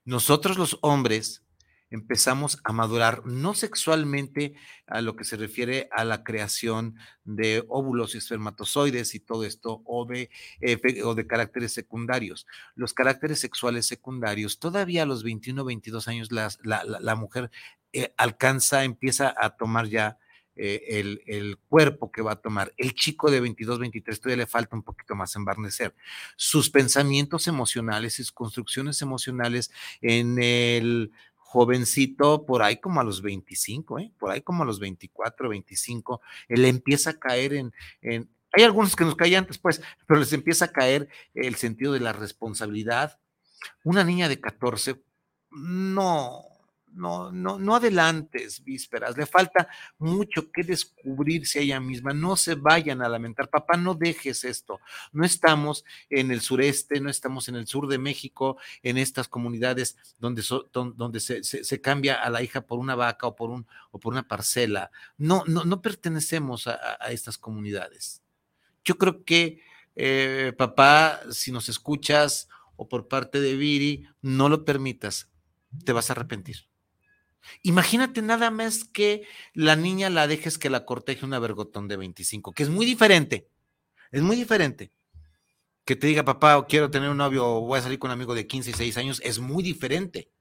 [0.04, 1.46] Nosotros los hombres
[1.90, 4.56] empezamos a madurar, no sexualmente
[4.88, 9.82] a lo que se refiere a la creación de óvulos y espermatozoides y todo esto,
[9.86, 10.30] o de,
[11.04, 12.46] o de caracteres secundarios.
[12.76, 17.50] Los caracteres sexuales secundarios, todavía a los 21, 22 años la, la, mujer
[17.94, 20.18] eh, alcanza, empieza a tomar ya
[20.56, 22.74] eh, el, cuerpo que va a tomar.
[22.78, 25.94] El chico de 22, 23 todavía le falta un poquito más embarnecer.
[26.36, 34.00] Sus pensamientos emocionales, sus construcciones emocionales en el jovencito, por ahí como a los 25,
[34.00, 34.12] ¿eh?
[34.18, 38.96] por ahí como a los 24, 25, él empieza a caer en, en, hay algunos
[38.96, 43.20] que nos caen antes, pues, pero les empieza a caer el sentido de la responsabilidad.
[43.84, 45.02] Una niña de 14,
[45.52, 46.44] no,
[46.96, 52.56] no, no, no adelantes vísperas, le falta mucho que descubrirse a ella misma, no se
[52.56, 54.80] vayan a lamentar, papá, no dejes esto,
[55.12, 59.98] no estamos en el sureste, no estamos en el sur de México, en estas comunidades
[60.20, 64.14] donde, donde se, cambia a la hija por una vaca o por, un, o por
[64.14, 66.78] una parcela, no, no, no pertenecemos a,
[67.10, 68.22] estas comunidades.
[68.84, 69.62] Yo creo que,
[69.96, 75.30] eh, papá, si nos escuchas o por parte de Viri, no lo permitas,
[75.84, 76.68] te vas a arrepentir.
[77.62, 82.54] Imagínate nada más que la niña la dejes que la corteje una vergotón de 25,
[82.54, 83.50] que es muy diferente,
[84.12, 84.92] es muy diferente.
[85.84, 88.34] Que te diga, papá, quiero tener un novio o voy a salir con un amigo
[88.34, 90.32] de 15 y 6 años, es muy diferente.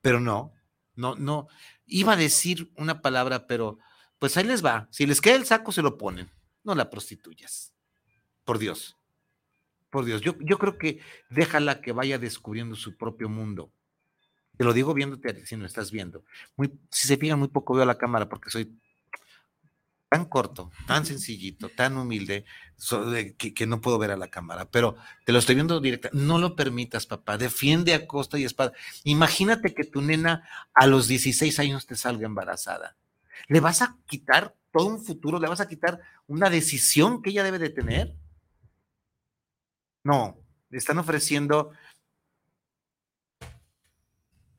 [0.00, 0.52] Pero no,
[0.94, 1.48] no, no.
[1.86, 3.78] Iba a decir una palabra, pero
[4.18, 4.88] pues ahí les va.
[4.92, 6.30] Si les queda el saco, se lo ponen.
[6.62, 7.74] No la prostituyas.
[8.44, 8.96] Por Dios.
[9.90, 10.20] Por Dios.
[10.20, 13.72] Yo, yo creo que déjala que vaya descubriendo su propio mundo
[14.60, 16.22] te lo digo viéndote si no estás viendo.
[16.90, 18.78] Si se fijan, muy poco veo la cámara porque soy
[20.10, 22.44] tan corto, tan sencillito, tan humilde,
[23.38, 26.10] que, no puedo ver a la cámara, pero te lo estoy viendo directa.
[26.12, 27.38] No lo permitas, papá.
[27.38, 28.74] Defiende a costa y espada.
[29.04, 32.98] Imagínate que tu nena a los 16 años te salga embarazada.
[33.48, 35.40] ¿Le vas a quitar todo un futuro?
[35.40, 38.14] ¿Le vas a quitar una decisión que ella debe de tener?
[40.04, 40.36] No,
[40.68, 41.72] le están ofreciendo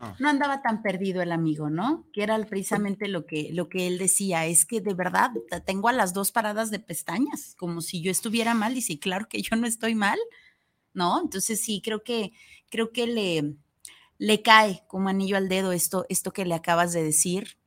[0.03, 0.15] Ah.
[0.17, 2.07] No andaba tan perdido el amigo, ¿no?
[2.11, 5.29] Que era precisamente lo que, lo que él decía, es que de verdad
[5.65, 9.27] tengo a las dos paradas de pestañas, como si yo estuviera mal, y sí, claro
[9.29, 10.17] que yo no estoy mal,
[10.93, 11.21] ¿no?
[11.21, 12.33] Entonces sí, creo que,
[12.71, 13.53] creo que le,
[14.17, 17.57] le cae como anillo al dedo esto, esto que le acabas de decir.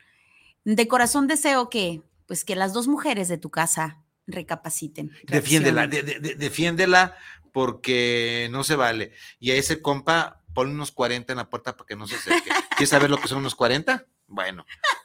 [0.64, 5.12] De corazón deseo que, pues que las dos mujeres de tu casa recapaciten.
[5.28, 7.14] Defiéndela, defiéndela
[7.52, 9.12] porque no se vale.
[9.38, 12.50] Y a ese compa, pon unos 40 en la puerta para que no se acerque.
[12.70, 14.06] ¿Quieres saber lo que son unos 40?
[14.26, 14.64] Bueno,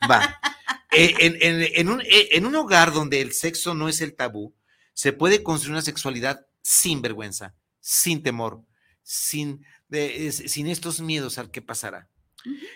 [0.09, 0.39] va.
[0.91, 1.15] Eh,
[1.75, 4.55] en, un, eh, en un hogar donde el sexo no es el tabú,
[4.93, 8.63] se puede construir una sexualidad sin vergüenza, sin temor,
[9.03, 9.65] sin,
[10.29, 12.09] sin estos miedos al que pasará.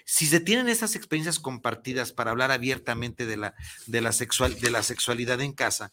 [0.05, 3.55] Si se tienen esas experiencias compartidas para hablar abiertamente de la,
[3.88, 5.89] de la, sexual, de la sexualidad en casa,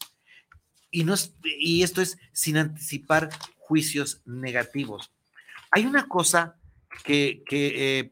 [0.91, 5.11] y, no y esto es sin anticipar juicios negativos.
[5.71, 6.60] Hay una cosa
[7.03, 8.11] que, eh,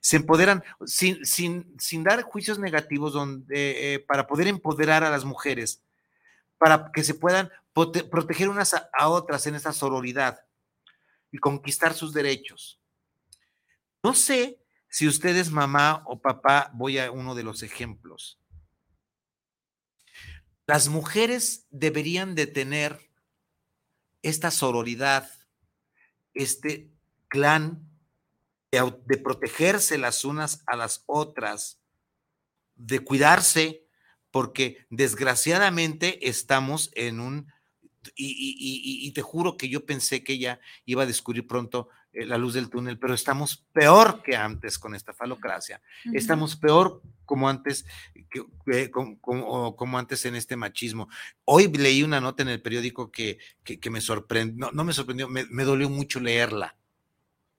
[0.00, 5.82] se empoderan sin, sin, dar juicios negativos donde, eh, para poder empoderar a las mujeres,
[6.58, 10.40] para que se puedan proteger unas a, otras en esa sororidad
[11.30, 12.80] y conquistar sus derechos.
[14.02, 18.38] No sé si ustedes, mamá o papá, voy a uno de los ejemplos.
[20.66, 23.10] Las mujeres deberían de tener
[24.22, 25.30] esta sororidad,
[26.34, 26.90] este
[27.28, 27.95] clan
[28.70, 31.80] de, protegerse las unas a las otras,
[32.74, 33.84] de cuidarse,
[34.30, 37.52] porque desgraciadamente estamos en un,
[38.14, 42.54] y, te juro que yo pensé que ella iba a descubrir pronto eh, la luz
[42.54, 45.80] del túnel, pero estamos peor que antes con esta falocracia,
[46.12, 47.86] estamos peor como antes,
[48.30, 51.08] que, como, antes en este machismo.
[51.44, 55.46] Hoy leí una nota en el periódico que, que, me sorprendió, no, me sorprendió, me,
[55.46, 56.76] me dolió mucho leerla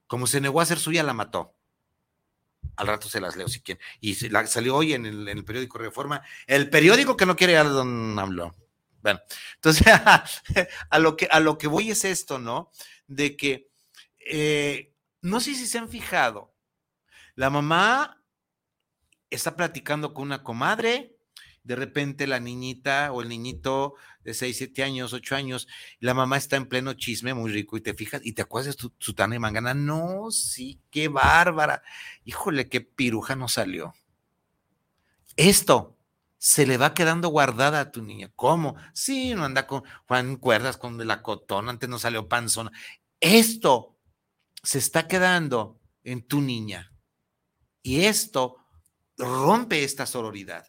[0.08, 1.54] como se negó a ser suya, la mató.
[2.76, 3.84] Al rato se las leo si quieren.
[4.02, 8.56] Y salió hoy en el, periódico Reforma, el periódico que no quiere a don AMLO.
[9.02, 9.20] Bueno,
[9.56, 9.88] entonces
[10.90, 12.72] a, lo que, a lo que voy es esto, ¿no?
[13.08, 13.70] De que
[14.20, 16.54] eh, no sé si se han fijado,
[17.36, 18.22] la mamá
[19.30, 21.17] está platicando con una comadre,
[21.68, 25.68] de repente la niñita o el niñito de 6, 7 años, 8 años,
[26.00, 28.90] la mamá está en pleno chisme muy rico y te fijas y te acuerdas de
[28.98, 29.74] su tana y mangana.
[29.74, 31.84] No, sí, qué bárbara.
[32.24, 33.94] Híjole, qué piruja nos salió.
[35.36, 35.98] Esto
[36.38, 38.32] se le va quedando guardada a tu niña.
[38.34, 38.78] ¿Cómo?
[38.94, 42.72] Sí, no anda con Juan Cuerdas con la cotón, antes no salió panzona.
[43.20, 43.98] Esto
[44.64, 46.94] se está quedando en tu niña.
[47.82, 48.56] Y esto
[49.18, 50.66] rompe esta sororidad.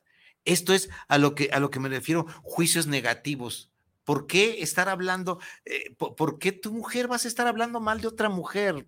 [0.48, 3.70] Esto es a lo que, a lo que me refiero, juicios negativos.
[4.04, 8.08] ¿Por qué estar hablando, eh, por, qué tu mujer vas a estar hablando mal de
[8.08, 8.86] otra mujer?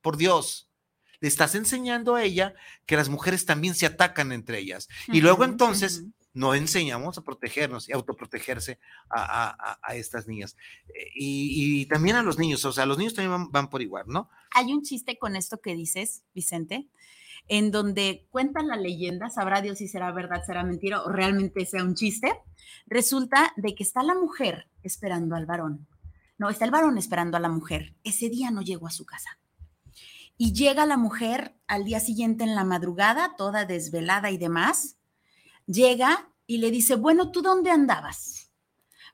[0.00, 0.70] Por Dios
[1.18, 2.54] le estás enseñando a ella
[2.86, 4.88] que las mujeres también se atacan entre ellas.
[5.08, 8.78] y luego entonces no enseñamos a protegernos y autoprotegerse
[9.10, 10.56] a, estas niñas.
[10.94, 14.30] Eh, y, también a los niños, o sea, los niños también van, por igual, ¿no?
[14.52, 16.86] Hay un chiste con esto que dices, Vicente,
[17.48, 21.82] en donde cuentan la leyenda, sabrá Dios si será verdad, será mentira o realmente sea
[21.82, 22.32] un chiste.
[22.86, 25.86] Resulta de que está la mujer esperando al varón.
[26.38, 27.94] No, está el varón esperando a la mujer.
[28.04, 29.38] Ese día no llegó a su casa.
[30.36, 34.96] Y llega la mujer al día siguiente en la madrugada, toda desvelada y demás,
[35.66, 38.50] llega y le dice, bueno, ¿tú dónde andabas?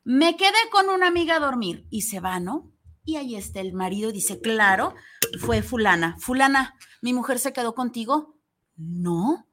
[0.05, 2.73] Me quedé con una amiga a dormir y se va, ¿no?
[3.05, 4.95] Y ahí está el marido dice, claro,
[5.41, 6.17] fue fulana.
[6.19, 8.37] Fulana, ¿mi mujer se quedó contigo?
[8.77, 9.47] No.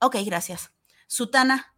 [0.00, 0.72] Ok, gracias.
[1.06, 1.74] Sutana,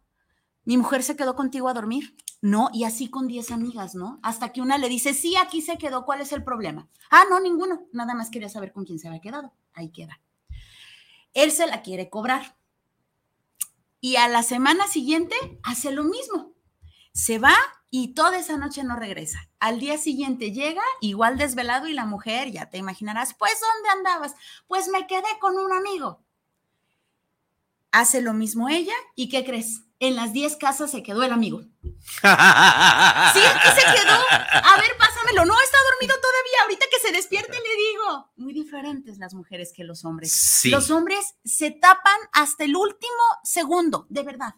[0.63, 2.15] ¿mi mujer se quedó contigo a dormir?
[2.41, 4.19] No, y así con 10 amigas, ¿no?
[4.21, 6.89] Hasta que una le dice, sí, aquí se quedó, ¿cuál es el problema?
[7.09, 9.53] Ah, no, ninguno, nada más quería saber con quién se había quedado.
[9.73, 10.19] Ahí queda.
[11.33, 12.57] Él se la quiere cobrar.
[14.01, 16.53] Y a la semana siguiente hace lo mismo.
[17.13, 17.55] Se va
[17.95, 19.47] y toda esa noche no regresa.
[19.59, 24.33] Al día siguiente llega igual desvelado y la mujer, ya te imaginarás, pues ¿dónde andabas?
[24.65, 26.25] Pues me quedé con un amigo.
[27.91, 29.83] Hace lo mismo ella y ¿qué crees?
[29.99, 31.61] en las 10 casas se quedó el amigo.
[31.93, 34.13] Sí, aquí se quedó.
[34.29, 35.45] A ver, pásamelo.
[35.45, 36.61] No, está dormido todavía.
[36.63, 38.31] Ahorita que se despierte le digo.
[38.35, 40.61] Muy diferentes las mujeres que los hombres.
[40.65, 44.55] Los hombres se tapan hasta el último segundo, de verdad.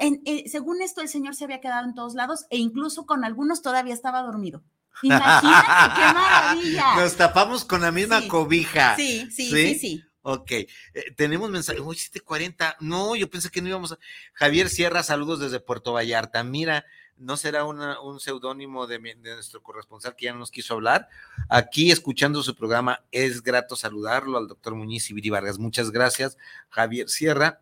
[0.00, 3.62] Eh, según esto, el señor se había quedado en todos lados e incluso con algunos
[3.62, 4.62] todavía estaba dormido.
[5.02, 6.96] Imagínate qué maravilla.
[6.96, 8.96] Nos tapamos con la misma cobija.
[8.96, 9.74] sí, sí, sí.
[9.78, 10.04] sí.
[10.26, 10.68] Ok, eh,
[11.16, 13.98] tenemos mensaje, uy, 740, no, yo pensé que no íbamos a...
[14.32, 16.86] Javier Sierra, saludos desde Puerto Vallarta, mira,
[17.18, 21.10] ¿no será un seudónimo de, nuestro corresponsal que ya no nos quiso hablar?
[21.50, 26.38] Aquí escuchando su programa, es grato saludarlo al doctor Muñiz y Viri Vargas, muchas gracias,
[26.70, 27.60] Javier Sierra,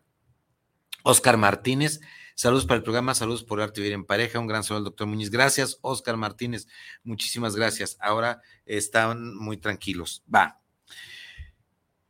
[1.03, 2.01] Oscar Martínez,
[2.33, 5.07] saludos para el programa, saludos por arte vivir en pareja, un gran saludo al doctor
[5.07, 6.67] Muñiz, gracias, Oscar Martínez,
[7.03, 10.59] muchísimas gracias, ahora están muy tranquilos, va.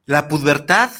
[0.05, 0.91] La pubertad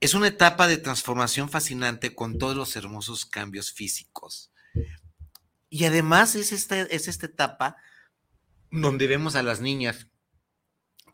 [0.00, 4.50] es una etapa de transformación fascinante con todos los hermosos cambios físicos.
[5.70, 7.76] Y además es esta, es esta etapa
[8.70, 10.08] donde vemos a las niñas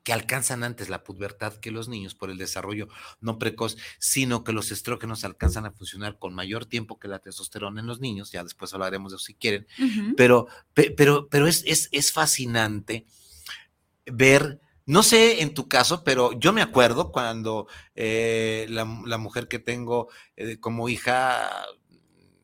[0.09, 2.89] que alcanzan antes la pubertad que los niños por el desarrollo
[3.21, 7.83] no precoz, sino que los estrógenos alcanzan a funcionar con mayor tiempo que la testosterona
[7.83, 9.67] en los niños, ya después hablaremos de eso si quieren,
[10.17, 13.05] pero, pero, pero es, es, es fascinante
[14.07, 19.59] ver no sé en tu caso, pero yo me acuerdo cuando eh, la, mujer que
[19.59, 21.51] tengo eh, como hija,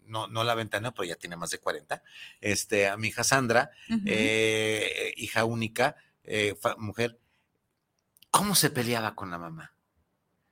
[0.05, 2.03] no, no la ventana, pero ya tiene más de 40,
[2.43, 3.71] este, a mi hija Sandra,
[4.05, 5.97] eh, hija única,
[6.77, 7.19] mujer,
[8.35, 9.73] ¿cómo se peleaba con la mamá?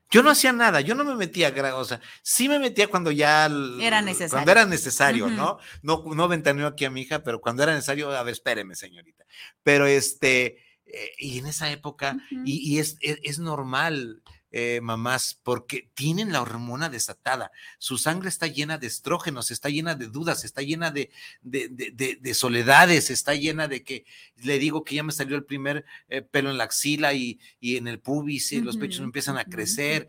[0.09, 3.47] Yo no hacía nada, yo no me metía, o sea, sí me metía cuando ya
[3.81, 4.31] era necesario.
[4.31, 5.59] Cuando era necesario, ¿no?
[5.83, 9.25] No, no ventaneo aquí a mi hija, pero cuando era necesario, a ver, espéreme, señorita.
[9.65, 14.23] Pero este, eh, y en esa época, y, es, e, es, normal,
[14.55, 17.51] eh, mamás, porque tienen la hormona desatada.
[17.79, 23.11] Su sangre está llena de estrógenos, está llena de dudas, está llena de, de, soledades,
[23.11, 24.05] está llena de que
[24.37, 27.89] le digo que ya me salió el primer eh, pelo en la axila y, en
[27.89, 30.07] el pubis y los pechos empiezan a crecer,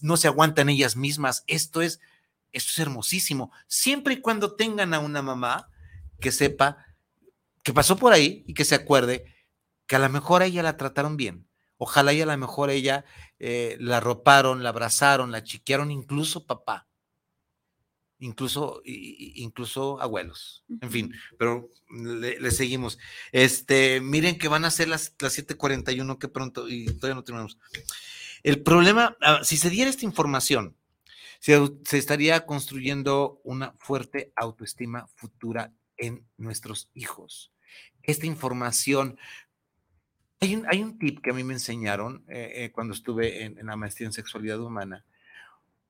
[0.00, 1.42] no se aguantan ellas mismas.
[1.48, 1.98] Esto es,
[2.52, 3.50] esto es hermosísimo.
[3.66, 5.68] Siempre y cuando tengan a una mamá
[6.20, 6.86] que sepa
[7.62, 9.24] que pasó por ahí y que se acuerde
[9.86, 11.46] que a lo mejor a ella la trataron bien.
[11.84, 13.04] Ojalá y a lo mejor ella
[13.40, 16.86] eh, la roparon, la abrazaron, la chiquearon, incluso papá,
[18.20, 20.64] incluso, incluso abuelos.
[20.80, 23.00] En fin, pero le, seguimos.
[23.32, 27.58] Este, miren que van a ser las, las 7:41 que pronto, y todavía no terminamos.
[28.44, 30.76] El problema, ah, si se diera esta información,
[31.40, 37.50] se, se estaría construyendo una fuerte autoestima futura en nuestros hijos.
[38.04, 39.18] Esta información
[40.42, 44.06] hay un, tip que a mí me enseñaron eh, eh, cuando estuve en, la maestría
[44.06, 45.04] en sexualidad humana.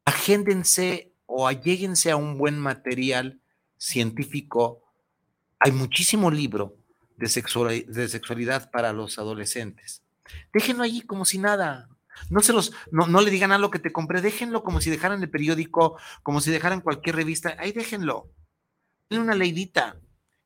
[0.04, 3.40] Agéndense o alléguense a un buen material
[3.78, 4.82] científico.
[5.58, 6.76] Hay muchísimo libro
[7.16, 10.02] de, de sexualidad para los adolescentes.
[10.52, 11.88] Déjenlo allí como si nada.
[12.28, 14.90] No se los, no, no le digan a lo que te compré, déjenlo como si
[14.90, 18.28] dejaran el periódico, como si dejaran cualquier revista, ahí déjenlo.
[19.08, 19.96] Tiene una leidita,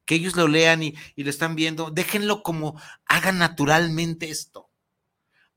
[0.07, 4.71] que ellos lo lean y, lo están viendo, déjenlo como, hagan naturalmente esto.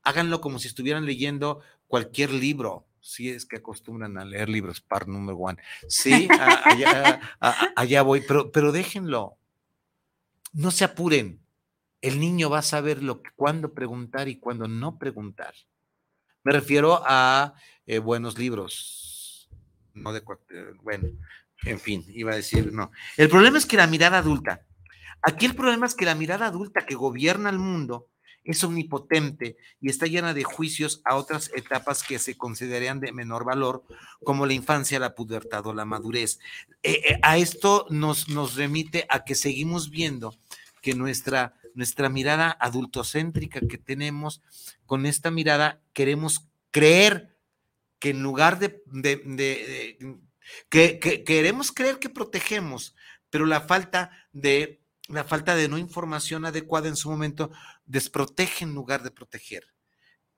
[0.02, 5.08] Háganlo como si estuvieran leyendo cualquier libro, si es que acostumbran a leer libros, par
[5.08, 5.58] número one.
[5.88, 6.28] Sí,
[7.76, 9.36] allá, voy, pero, pero déjenlo.
[10.52, 11.40] No se apuren.
[12.02, 15.54] El niño va a saber lo cuándo preguntar y cuándo no preguntar.
[16.42, 17.54] Me refiero a
[17.86, 19.48] eh, buenos libros.
[19.94, 20.22] No eh,
[20.82, 21.08] bueno,
[21.64, 22.90] en fin, iba a decir no.
[23.16, 24.66] El problema es que la mirada adulta,
[25.22, 28.08] aquí el problema es que la mirada adulta que gobierna el mundo
[28.44, 33.44] es omnipotente y está llena de juicios a otras etapas que se considerarían de menor
[33.44, 33.84] valor,
[34.24, 36.38] como la infancia, la pubertad o la madurez.
[36.82, 40.34] Eh, a esto nos, nos remite a que seguimos viendo
[40.80, 44.42] que nuestra, nuestra mirada adultocéntrica que tenemos,
[44.86, 47.36] con esta mirada queremos creer
[47.98, 48.82] que en lugar de,
[50.68, 52.94] que, queremos creer que protegemos,
[53.30, 57.50] pero la falta de la falta de no información adecuada en su momento
[57.84, 59.64] desprotege en lugar de proteger.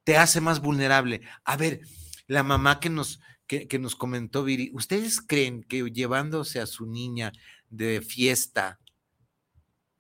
[0.03, 1.21] Te hace más vulnerable.
[1.45, 1.83] A ver,
[2.27, 6.87] la mamá que nos, que, que nos comentó Viri, ¿ustedes creen que llevándose a su
[6.87, 7.33] niña
[7.69, 8.81] de fiesta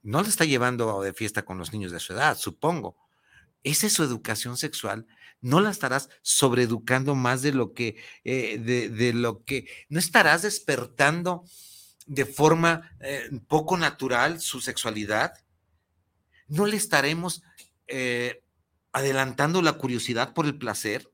[0.02, 2.96] no le está llevando de fiesta con los niños de su edad, supongo.
[3.62, 5.06] Esa es su educación sexual.
[5.42, 11.44] No la estarás sobreeducando más de lo que, eh, de, lo que, no estarás despertando
[12.06, 15.34] de forma eh, poco natural su sexualidad.
[16.46, 17.42] No le estaremos
[17.88, 18.42] eh,
[18.92, 21.10] adelantando la curiosidad por el placer.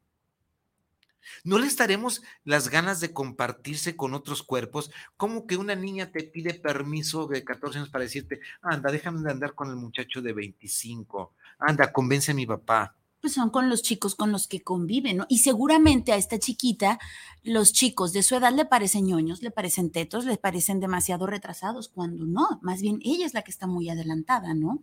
[1.44, 4.90] ¿No le estaremos las ganas de compartirse con otros cuerpos?
[5.16, 9.30] Como que una niña te pide permiso de 14 años para decirte, anda, déjame de
[9.30, 12.94] andar con el muchacho de 25, anda, convence a mi papá.
[13.28, 15.26] Pues son con los chicos con los que conviven, ¿no?
[15.28, 16.98] Y seguramente a esta chiquita,
[17.42, 21.90] los chicos de su edad le parecen ñoños, le parecen tetos, le parecen demasiado retrasados,
[21.90, 24.82] cuando no, más bien ella es la que está muy adelantada, ¿no?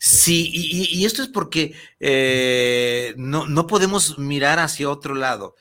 [0.00, 5.54] Sí, y, esto es porque eh, no, no podemos mirar hacia otro lado,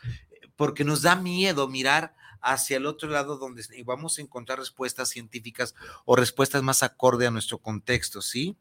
[0.56, 5.76] porque nos da miedo mirar hacia el otro lado donde vamos a encontrar respuestas científicas
[6.06, 8.58] o respuestas más acorde a nuestro contexto, ¿sí?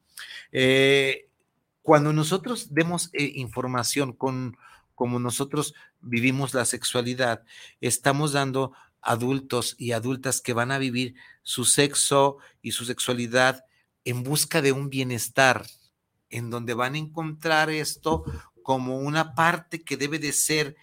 [0.52, 1.27] Eh,
[1.82, 4.56] cuando nosotros demos eh, información con
[4.94, 7.44] como nosotros vivimos la sexualidad,
[7.80, 11.14] estamos dando adultos y adultas que van a vivir
[11.44, 13.64] su sexo y su sexualidad
[14.04, 15.66] en busca de un bienestar,
[16.30, 18.24] en donde van a encontrar esto
[18.62, 20.76] como una parte que debe de ser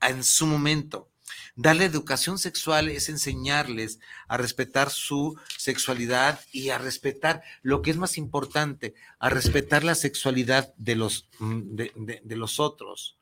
[0.00, 1.10] en su momento.
[1.56, 7.96] Darle educación sexual es enseñarles a respetar su sexualidad y a respetar lo que es
[7.96, 13.18] más importante, a respetar la sexualidad de los, mm, de, los otros.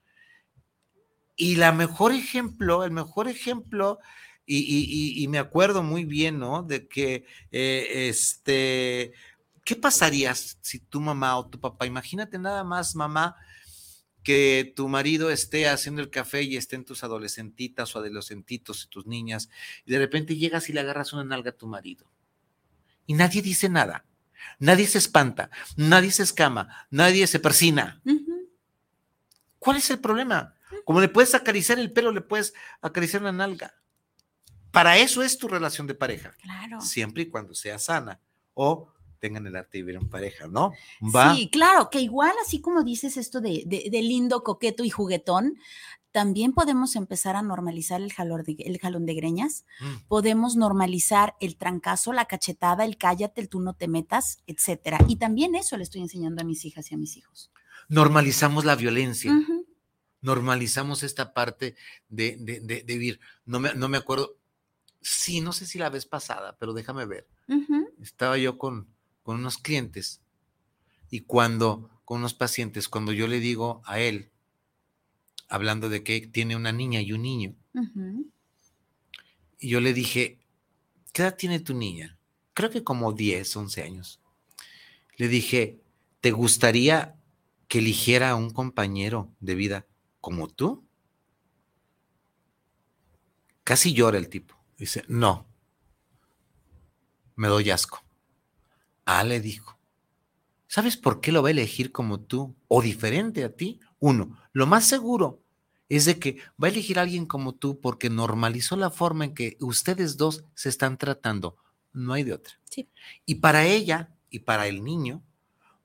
[1.36, 3.98] Y la mejor ejemplo, el mejor ejemplo,
[4.46, 6.62] y, me acuerdo muy bien, ¿no?
[6.62, 9.12] De que eh, este,
[9.64, 13.34] ¿qué pasaría si tu mamá o tu papá, imagínate nada más, mamá,
[14.26, 19.06] que tu marido esté haciendo el café y estén tus adolescentitas o adolescentitos y tus
[19.06, 19.48] niñas,
[19.84, 22.10] y de repente llegas y le agarras una nalga a tu marido.
[23.06, 24.04] Y nadie dice nada.
[24.58, 28.02] Nadie se espanta, nadie se escama, nadie se persina.
[29.60, 30.56] ¿Cuál es el problema?
[30.84, 33.76] Como le puedes acariciar el pelo, le puedes acariciar la nalga.
[34.72, 36.32] Para eso es tu relación de pareja.
[36.42, 36.80] Claro.
[36.80, 38.20] Siempre y cuando sea sana.
[38.54, 38.92] O
[39.26, 40.72] tengan el arte de vivir en pareja, ¿no?
[41.34, 45.58] Sí, claro, que igual así como dices esto de, de, lindo, coqueto y juguetón,
[46.12, 50.06] también podemos empezar a normalizar el, jalón de, el jalón de greñas, mm.
[50.06, 54.98] podemos normalizar el trancazo, la cachetada, el cállate, el tú no te metas, etcétera.
[55.08, 57.50] Y también eso le estoy enseñando a mis hijas y a mis hijos.
[57.88, 59.32] Normalizamos la violencia.
[60.20, 61.74] Normalizamos esta parte
[62.08, 63.18] de, de, vivir.
[63.44, 64.36] No me, no me acuerdo,
[65.00, 67.26] sí, no sé si la vez pasada, pero déjame ver.
[68.00, 68.95] Estaba yo con,
[69.26, 70.20] con unos clientes
[71.10, 74.30] y cuando, con unos pacientes, cuando yo le digo a él,
[75.48, 77.56] hablando de que tiene una niña y un niño,
[79.58, 80.38] y yo le dije,
[81.12, 82.16] ¿qué edad tiene tu niña?
[82.54, 84.20] Creo que como 10, 11 años.
[85.16, 85.82] Le dije,
[86.20, 87.16] ¿te gustaría
[87.66, 89.86] que eligiera a un compañero de vida
[90.20, 90.86] como tú?
[93.64, 94.54] Casi llora el tipo.
[94.78, 95.48] Dice, no,
[97.34, 98.05] me doy asco.
[99.06, 99.78] Ah, le dijo.
[100.66, 103.80] ¿Sabes por qué lo va a elegir como tú o diferente a ti?
[104.00, 105.40] Uno, lo más seguro
[105.88, 109.34] es de que va a elegir a alguien como tú porque normalizó la forma en
[109.34, 111.56] que ustedes dos se están tratando.
[111.92, 112.58] No hay de otra.
[112.68, 112.90] Sí.
[113.24, 115.22] Y para ella y para el niño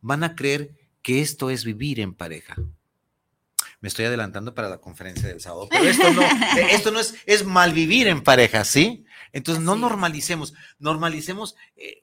[0.02, 2.56] van a creer que esto es vivir en pareja.
[3.80, 5.68] me estoy adelantando para la conferencia del sábado.
[5.70, 6.22] Pero esto no,
[6.72, 9.06] esto no es, es malvivir en pareja, ¿sí?
[9.32, 11.56] Entonces no normalicemos, normalicemos.
[11.76, 12.02] Eh,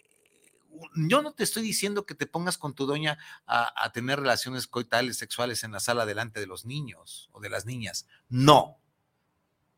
[0.94, 5.16] yo no te estoy diciendo que te pongas con tu doña a, tener relaciones coitales
[5.16, 8.06] sexuales en la sala delante de los niños o de las niñas.
[8.28, 8.78] No.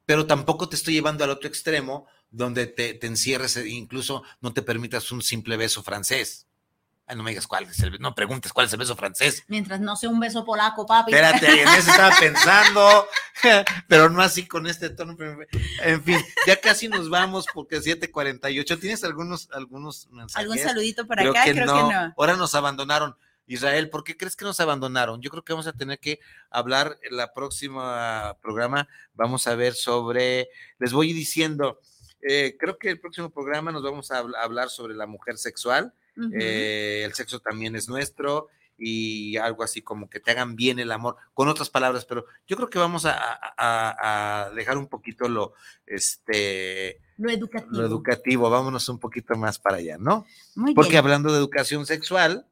[0.06, 4.52] Pero tampoco te estoy llevando al otro extremo donde te, te encierres e incluso no
[4.52, 6.49] te permitas un simple beso francés
[7.14, 9.44] no me digas cuál es el, no preguntes cuál es el beso francés.
[9.48, 11.12] Mientras no sea un beso polaco, papi.
[11.12, 13.06] Espérate, en eso estaba pensando,
[13.88, 15.16] pero no así con este tono.
[15.82, 18.80] En fin, ya casi nos vamos porque 7:48.
[18.80, 20.36] ¿Tienes algunos, algunos mensajes?
[20.36, 21.44] ¿Algún saludito por acá?
[21.44, 22.14] Creo que no.
[22.16, 23.16] Ahora nos abandonaron.
[23.46, 25.20] Israel, ¿por qué crees que nos abandonaron?
[25.20, 28.88] Yo creo que vamos a tener que hablar en la próxima programa.
[29.14, 31.80] Vamos a ver sobre, les voy diciendo,
[32.22, 35.92] eh, creo que el próximo programa nos vamos a hablar sobre la mujer sexual
[36.32, 38.48] eh, el sexo también es nuestro
[38.78, 42.56] y algo así como que te hagan bien el amor, con otras palabras, pero yo
[42.56, 45.52] creo que vamos a, dejar un poquito lo,
[45.86, 47.72] este, lo educativo.
[47.72, 50.24] Lo educativo, vámonos un poquito más para allá, ¿no?
[50.74, 52.46] Porque hablando de educación sexual.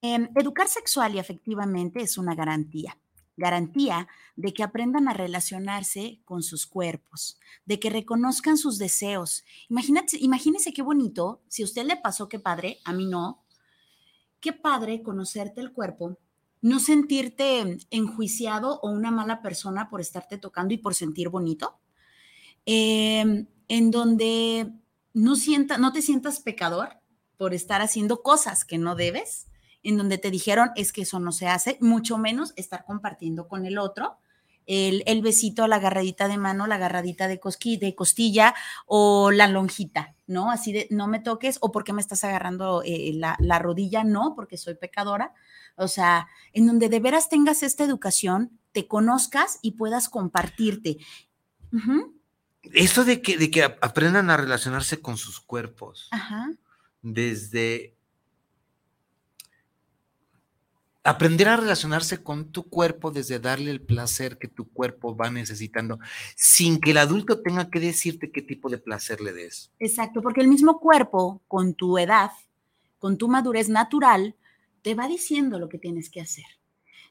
[0.00, 2.98] Em, educar sexual y efectivamente es una garantía
[3.36, 9.44] garantía de que aprendan a relacionarse con sus cuerpos, de que reconozcan sus deseos.
[9.68, 13.44] Imagínate, imagínese qué bonito, si a usted le pasó, qué padre, a mí no,
[14.40, 16.18] qué padre conocerte el cuerpo,
[16.60, 21.78] no sentirte enjuiciado o una mala persona por estarte tocando y por sentir bonito,
[22.66, 24.72] em, en donde
[25.14, 27.00] no, sienta, no te sientas pecador
[27.36, 29.46] por estar haciendo cosas que no debes
[29.82, 33.66] en donde te dijeron es que eso no se hace, mucho menos estar compartiendo con
[33.66, 34.18] el otro.
[34.64, 37.40] El, el besito, la agarradita de mano, la agarradita de,
[37.80, 38.54] de costilla
[38.86, 40.52] o la lonjita, ¿no?
[40.52, 44.34] Así de no me toques o porque me estás agarrando eh, la, la rodilla, no,
[44.36, 45.34] porque soy pecadora.
[45.74, 50.98] O sea, en donde de veras tengas esta educación, te conozcas y puedas compartirte.
[52.62, 56.08] Esto de que, de que aprendan a relacionarse con sus cuerpos.
[57.02, 57.96] Desde
[61.04, 65.98] aprender a relacionarse con tu cuerpo desde darle el placer que tu cuerpo va necesitando,
[66.36, 69.70] sin que el adulto tenga que decirte qué tipo de placer le des.
[69.78, 72.30] Exacto, porque el mismo cuerpo, con tu edad,
[72.98, 74.36] con tu madurez natural,
[74.82, 76.44] te va diciendo lo que tienes que hacer.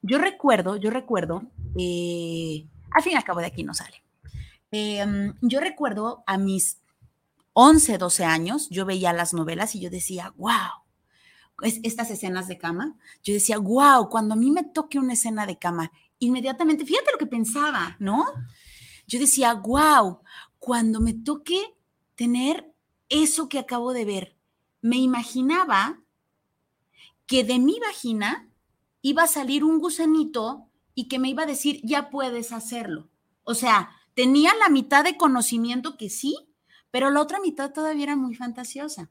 [0.02, 1.44] Yo recuerdo, yo recuerdo,
[1.78, 4.04] eh, al fin y al cabo de aquí no sale.
[4.72, 6.80] Em, yo recuerdo a mis
[7.54, 10.81] 11, 12 años, yo veía las novelas y yo decía, wow,
[11.62, 15.58] estas escenas de cama, yo decía, wow, cuando a mí me toque una escena de
[15.58, 18.26] cama, inmediatamente, fíjate lo que pensaba, ¿no?
[19.08, 20.20] Yo decía, wow,
[20.60, 21.76] cuando me toque
[22.16, 22.72] tener
[23.10, 24.36] eso que acabo de ver,
[24.82, 26.02] me imaginaba
[27.26, 28.50] que de mi vagina
[29.02, 33.10] iba a salir un gusanito y que me iba a decir, ya puedes hacerlo.
[33.44, 36.36] O sea, tenía la mitad de conocimiento que sí,
[36.92, 39.10] pero la otra mitad todavía era muy fantasiosa.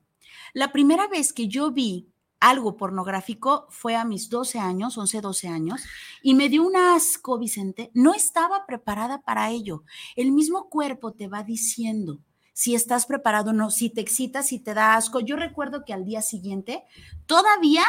[0.53, 2.09] La primera vez que yo vi
[2.41, 5.83] algo pornográfico fue a mis 12 años, 11, 12 años,
[6.23, 7.91] y me dio un asco, Vicente.
[7.95, 9.85] No estaba preparada para ello.
[10.17, 12.19] El mismo cuerpo te va diciendo
[12.53, 15.21] si estás preparado o no, si te excitas, si te da asco.
[15.21, 16.85] Yo recuerdo que al día siguiente
[17.27, 17.85] todavía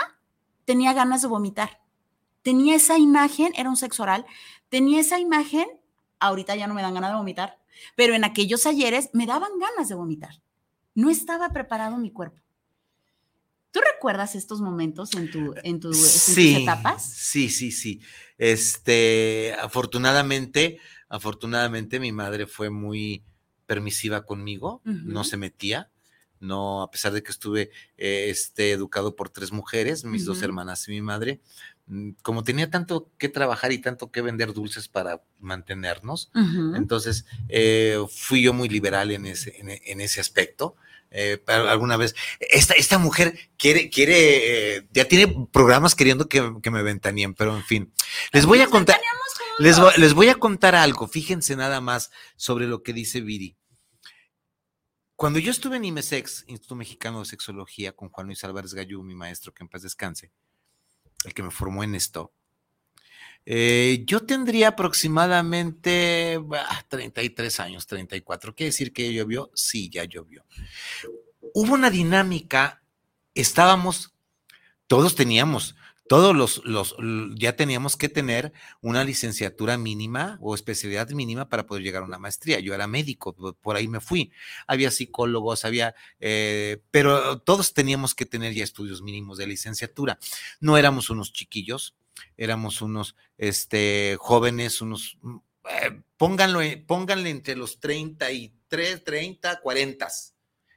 [0.66, 1.82] tenía ganas de vomitar.
[2.42, 4.26] Tenía esa imagen, era un sexo oral,
[4.70, 5.68] tenía esa imagen,
[6.20, 7.60] ahorita ya no me dan ganas de vomitar,
[7.96, 10.42] pero en aquellos ayeres me daban ganas de vomitar.
[10.96, 12.42] No estaba preparado mi cuerpo.
[13.72, 17.04] ¿Tú recuerdas estos momentos en, tu, en, tus etapas?
[17.04, 18.02] Sí, sí, sí.
[18.38, 23.24] Este, afortunadamente, afortunadamente mi madre fue muy
[23.66, 25.90] permisiva conmigo, no se metía,
[26.42, 30.86] no, a pesar de que estuve eh, este, educado por tres mujeres, mis dos hermanas
[30.90, 31.40] y mi madre,
[31.86, 36.32] mm, como tenía tanto que trabajar y tanto que vender dulces para mantenernos,
[36.76, 40.76] entonces eh, fui yo muy liberal en ese, en ese aspecto
[41.12, 42.16] eh, alguna vez.
[42.40, 47.64] Esta, esta mujer quiere, quiere, eh, ya tiene programas queriendo que, me ventanien, pero en
[47.64, 47.94] fin.
[48.32, 49.00] Les voy a contar,
[49.60, 53.58] les voy, les voy a contar algo, fíjense nada más sobre lo que dice Viri.
[55.16, 59.14] Cuando yo estuve en IMESEX, Instituto Mexicano de Sexología, con Juan Luis Álvarez Gallú, mi
[59.14, 60.32] maestro, que en paz descanse,
[61.26, 62.34] el que me formó en esto,
[63.46, 66.40] eh, yo tendría aproximadamente
[66.88, 68.56] 33 años, 34.
[68.56, 69.52] ¿Quiere decir que llovió?
[69.54, 70.46] Sí, ya llovió.
[71.54, 72.84] Hubo una dinámica,
[73.34, 74.14] estábamos,
[74.88, 75.76] todos teníamos,
[76.12, 76.96] todos los, los,
[77.36, 82.20] ya teníamos que tener una licenciatura mínima o especialidad mínima para poder llegar a una
[82.20, 82.60] maestría.
[82.60, 84.30] Yo era médico, por ahí me fui.
[84.68, 90.20] Había psicólogos, había, eh, pero todos teníamos que tener ya estudios mínimos de licenciatura.
[90.60, 91.96] No éramos unos chiquillos,
[92.38, 95.38] éramos unos este, jóvenes, unos, mm,
[95.70, 100.08] eh, pónganlo, pónganle entre los 33, 30, 40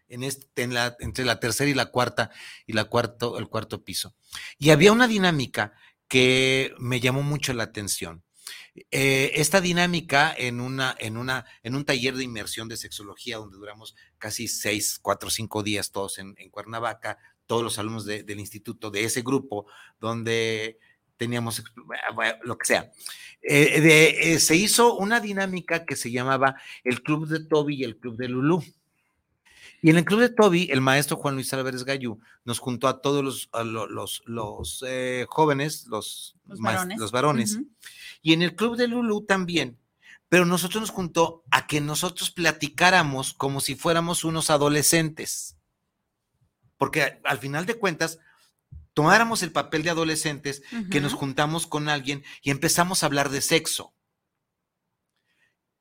[0.09, 2.31] en este, en la, entre la tercera y la cuarta
[2.67, 4.15] y la cuarto, el cuarto piso.
[4.59, 5.75] Y había una dinámica
[6.09, 8.23] que me llamó mucho la atención.
[8.91, 13.57] Eh, esta dinámica en, una, en, una, en un taller de inmersión de sexología donde
[13.57, 19.05] duramos casi seis, cuatro, cinco días todos en, Cuernavaca, todos los alumnos del instituto, de
[19.05, 19.67] ese grupo,
[20.01, 20.79] donde
[21.17, 21.63] teníamos
[22.43, 22.91] lo que sea.
[23.43, 27.99] Eh, eh, se hizo una dinámica que se llamaba el Club de Toby y el
[27.99, 28.65] Club de Lulú.
[29.83, 33.03] Y en el club de Toby, el maestro Juan Luis Álvarez Gallú nos juntó a
[33.03, 34.85] todos los, los, los,
[35.29, 37.59] jóvenes, los, los varones,
[38.23, 39.79] y en el club de Lulú también.
[40.31, 45.59] Pero nosotros nos juntó a que nosotros platicáramos como si fuéramos unos adolescentes.
[46.79, 48.19] Porque al final de cuentas,
[48.95, 53.41] tomáramos el papel de adolescentes, que nos juntamos con alguien y empezamos a hablar de
[53.41, 53.95] sexo.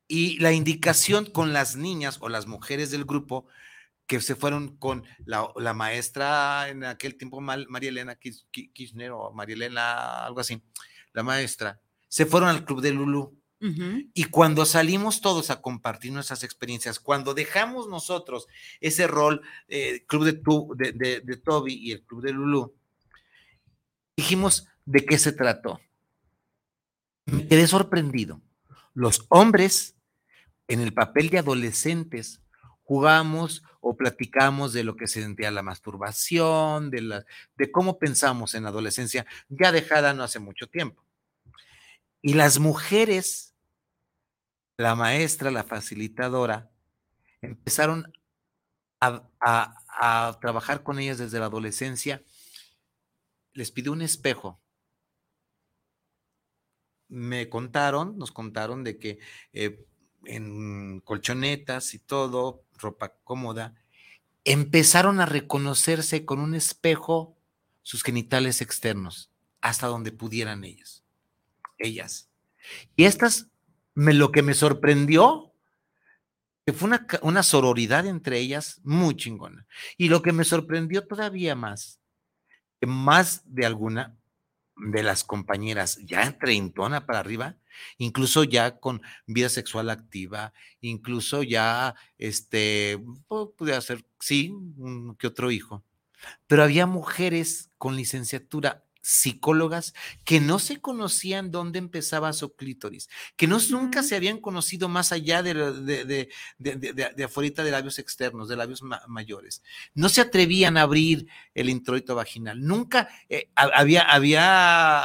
[0.07, 3.47] Y la indicación con las niñas o las mujeres del grupo
[4.05, 10.26] que se fueron con la, maestra en aquel tiempo, María Elena Kirchner o María Elena,
[10.26, 10.61] algo así,
[11.14, 13.39] la maestra, se fueron al club de Lulú.
[14.14, 18.47] Y cuando salimos todos a compartir nuestras experiencias, cuando dejamos nosotros
[18.82, 20.26] ese rol, eh, club
[20.76, 22.76] de, de, Toby y el club de Lulú,
[24.16, 25.80] dijimos de qué se trató.
[27.26, 28.41] Me quedé sorprendido.
[28.93, 29.95] Los hombres
[30.68, 32.41] en el papel de adolescentes
[32.84, 37.26] jugamos o platicamos de lo que se sentía la masturbación, de, la,
[37.57, 41.03] de cómo pensamos en la adolescencia, ya dejada no hace mucho tiempo.
[42.22, 43.53] Y las mujeres,
[44.78, 46.72] la maestra, la facilitadora,
[47.41, 48.11] empezaron
[49.01, 52.24] a, trabajar con ellas desde la adolescencia.
[53.54, 54.60] Les pidió un espejo.
[57.08, 59.20] Me contaron, nos contaron de que
[59.54, 59.86] eh,
[60.26, 63.76] en colchonetas y todo, ropa cómoda,
[64.45, 67.38] empezaron a reconocerse con un espejo
[67.82, 69.32] sus genitales externos,
[69.62, 71.04] hasta donde pudieran ellos
[71.84, 72.30] ellas.
[72.95, 73.49] Y estas,
[73.93, 75.54] me, lo que me sorprendió,
[76.66, 79.68] que fue una, una sororidad entre ellas muy chingona.
[79.97, 81.99] Y lo que me sorprendió todavía más,
[82.86, 84.17] más de alguna
[84.75, 87.57] de las compañeras ya treintona para arriba,
[87.97, 93.03] incluso ya con vida sexual activa, incluso ya, este,
[93.55, 94.53] pude hacer, sí,
[95.19, 95.84] que otro hijo,
[96.47, 99.93] pero había mujeres con licenciatura psicólogas
[100.24, 105.12] que no se conocían dónde empezaba su clítoris, que no, nunca se habían conocido más
[105.12, 109.62] allá de, de, de, de, de afuera de labios externos, de labios mayores.
[109.93, 112.66] No se atrevían a abrir el introito vaginal.
[112.66, 115.04] Nunca eh, había, había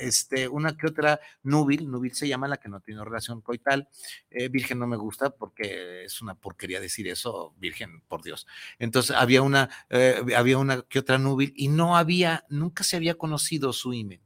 [0.00, 3.88] este, una que otra núbil, núbil se llama la que no tiene relación coital.
[4.30, 8.46] Eh, virgen no me gusta porque es una porquería decir eso, virgen, por Dios.
[8.78, 13.13] Entonces había una, eh, había una que otra núbil y no había, nunca se había
[13.16, 14.22] conocido su imen.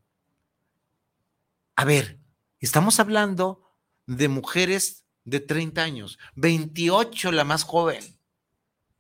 [1.77, 2.19] A ver,
[2.61, 3.63] estamos hablando
[4.07, 8.03] de mujeres de 30 años, 28 la más joven.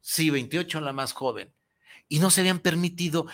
[0.00, 1.52] Sí, 28 la más joven.
[2.08, 3.26] Y no se habían permitido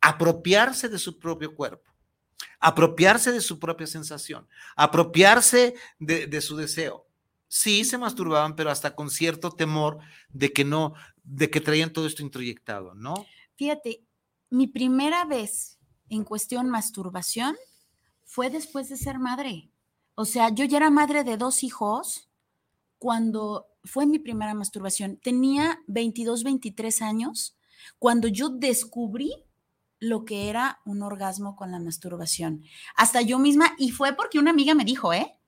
[0.00, 1.90] apropiarse de su propio cuerpo,
[2.60, 7.06] apropiarse de su propia sensación, apropiarse de, de su deseo.
[7.48, 12.06] Sí, se masturbaban, pero hasta con cierto temor de que no, de que traían todo
[12.06, 13.14] esto introyectado, ¿no?
[13.56, 14.04] Fíjate,
[14.50, 15.78] mi primera vez
[16.08, 17.56] en cuestión masturbación
[18.24, 19.70] fue después de ser madre.
[20.14, 22.28] O sea, yo ya era madre de dos hijos
[22.98, 25.18] cuando fue mi primera masturbación.
[25.18, 27.56] Tenía 22, 23 años
[27.98, 29.32] cuando yo descubrí
[29.98, 32.64] lo que era un orgasmo con la masturbación.
[32.96, 35.38] Hasta yo misma, y fue porque una amiga me dijo, ¿eh?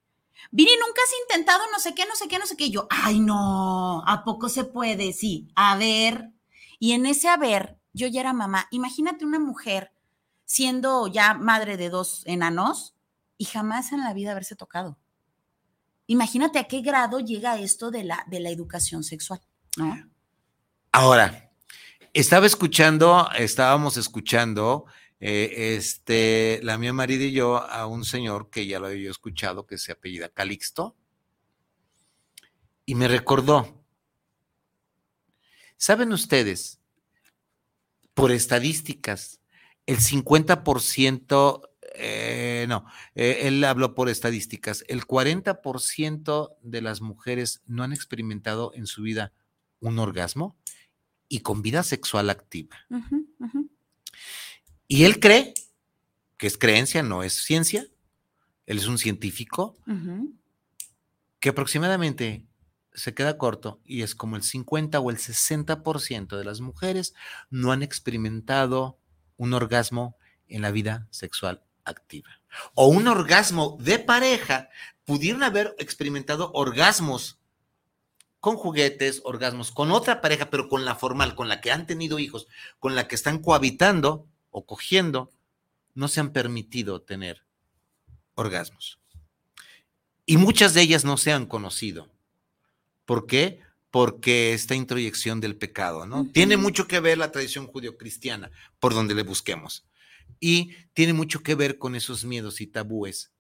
[0.51, 2.71] Viri, nunca has intentado no sé qué, no sé qué, no sé qué.
[2.71, 5.13] yo, ay, no, ¿a poco se puede?
[5.13, 6.31] Sí, a ver.
[6.79, 8.67] Y en ese haber, yo ya era mamá.
[8.71, 9.93] Imagínate una mujer
[10.47, 12.95] siendo ya madre de dos enanos
[13.37, 14.97] y jamás en la vida haberse tocado.
[16.07, 19.41] Imagínate a qué grado llega esto de la, de la educación sexual.
[20.93, 21.51] Ahora,
[22.15, 24.87] estaba escuchando, estábamos escuchando,
[25.19, 29.67] eh, este, la mía marido y yo, a un señor que ya lo había escuchado,
[29.67, 30.97] que se apellida Calixto,
[32.87, 33.85] y me recordó.
[35.77, 36.79] ¿Saben ustedes,
[38.15, 39.41] por estadísticas,
[39.87, 42.85] el 50%, eh, no,
[43.15, 49.03] eh, él habló por estadísticas, el 40% de las mujeres no han experimentado en su
[49.03, 49.33] vida
[49.81, 50.57] un orgasmo
[51.29, 52.77] y con vida sexual activa.
[54.89, 55.55] Y él cree
[56.37, 57.87] que es creencia, no es ciencia,
[58.67, 59.77] él es un científico,
[61.41, 62.45] que aproximadamente
[62.93, 67.15] se queda corto y es como el 50 o el 60% de las mujeres
[67.51, 68.99] no han experimentado
[69.37, 70.17] un orgasmo
[70.49, 72.31] en la vida sexual activa.
[72.75, 74.69] O un orgasmo de pareja,
[75.05, 77.39] pudieron haber experimentado orgasmos
[78.41, 82.19] con juguetes, orgasmos con otra pareja, pero con la formal, con la que han tenido
[82.19, 82.47] hijos,
[82.79, 85.33] con la que están cohabitando o cogiendo,
[85.95, 87.45] no se han permitido tener
[88.35, 89.01] orgasmos.
[90.27, 92.11] Y muchas de ellas no se han conocido.
[93.05, 93.61] ¿Por qué?
[93.97, 96.27] Porque esta introyección del pecado, ¿no?
[96.31, 99.87] Tiene mucho que ver la tradición judio-cristiana, por donde le busquemos.
[100.39, 103.33] Y tiene mucho que ver con esos miedos y tabúes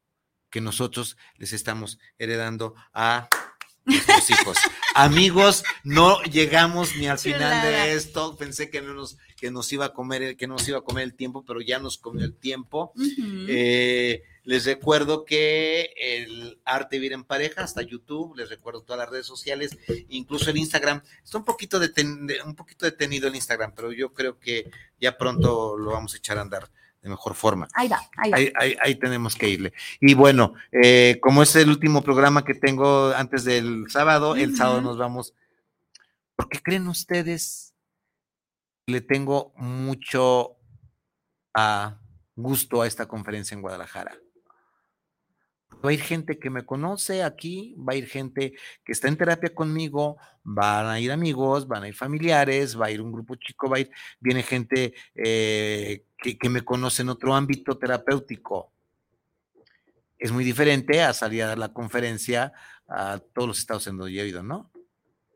[0.49, 3.29] que nosotros les estamos heredando a
[3.87, 4.59] nuestros hijos.
[4.95, 8.37] Amigos, no llegamos ni al final de esto.
[8.37, 11.15] Pensé que no nos, que nos iba a comer, que nos iba a comer el
[11.15, 12.93] tiempo, pero ya nos comió el tiempo.
[13.49, 19.11] eh, les recuerdo que el arte vivir en pareja, hasta YouTube, les recuerdo todas las
[19.11, 19.77] redes sociales,
[20.09, 21.03] incluso el Instagram.
[21.25, 21.81] Está un poquito,
[22.45, 24.71] un poquito detenido el Instagram, pero yo creo que
[25.01, 26.71] ya pronto lo vamos a echar a andar
[27.07, 27.69] de mejor forma.
[27.75, 28.61] Ahí va, ahí va.
[28.83, 29.73] Ahí, tenemos que irle.
[30.01, 34.81] Y bueno, eh, como es el último programa que tengo antes del sábado, el sábado
[34.81, 35.33] nos vamos.
[36.35, 37.75] ¿Por qué creen ustedes?
[38.89, 40.57] Le tengo mucho
[41.55, 42.01] a
[42.35, 44.17] gusto a esta conferencia en Guadalajara.
[45.85, 48.55] Va a ir gente que me conoce aquí, va a ir gente
[48.85, 52.91] que está en terapia conmigo, van a ir amigos, van a ir familiares, va a
[52.91, 57.35] ir un grupo chico, va a ir, viene gente eh, que, me conoce en otro
[57.35, 58.73] ámbito terapéutico.
[60.19, 62.53] Es muy diferente a salir a dar la conferencia
[62.89, 64.71] a todos los estados en donde yo he ido, ¿no?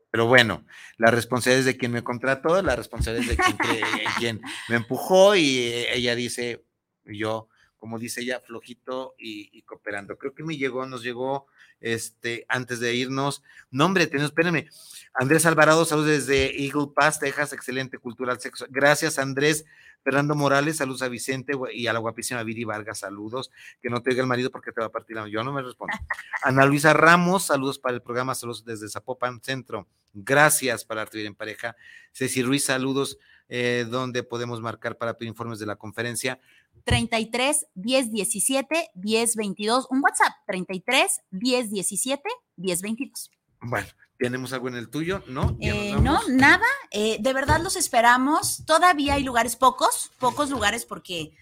[0.09, 0.65] Pero bueno,
[0.97, 3.57] la responsabilidad es de quien me contrató, la responsabilidad es de quien,
[4.17, 5.59] quien me empujó y
[5.93, 6.65] ella dice,
[7.05, 7.47] yo
[7.81, 10.15] como dice ella, flojito y, cooperando.
[10.15, 11.47] Creo que me llegó, nos llegó
[11.79, 13.41] este, antes de irnos.
[13.71, 14.69] Nombre, tenemos, espérenme.
[15.15, 18.67] Andrés Alvarado, saludos desde Eagle Pass, Texas, excelente cultural sexo.
[18.69, 19.65] Gracias, Andrés.
[20.03, 23.49] Fernando Morales, saludos a Vicente y a la guapísima Viri Vargas, saludos.
[23.81, 25.63] Que no te diga el marido porque te va a partir la Yo no me
[25.63, 25.97] respondo.
[26.43, 29.87] Ana Luisa Ramos, saludos para el programa, saludos desde Zapopan Centro.
[30.13, 31.75] Gracias para Arte en Pareja.
[32.11, 33.17] Ceci Ruiz, saludos.
[33.53, 36.39] Eh, donde podemos marcar para pedir informes de la conferencia.
[36.83, 39.87] 33 10 17 10 22.
[39.89, 42.23] Un WhatsApp, 33 10 17
[42.55, 43.31] 10 22.
[43.61, 45.23] Bueno, ¿tenemos algo en el tuyo?
[45.27, 45.55] ¿No?
[45.59, 46.65] Eh, no, nada.
[46.91, 48.63] Eh, de verdad los esperamos.
[48.65, 51.35] Todavía hay lugares, pocos, pocos lugares, porque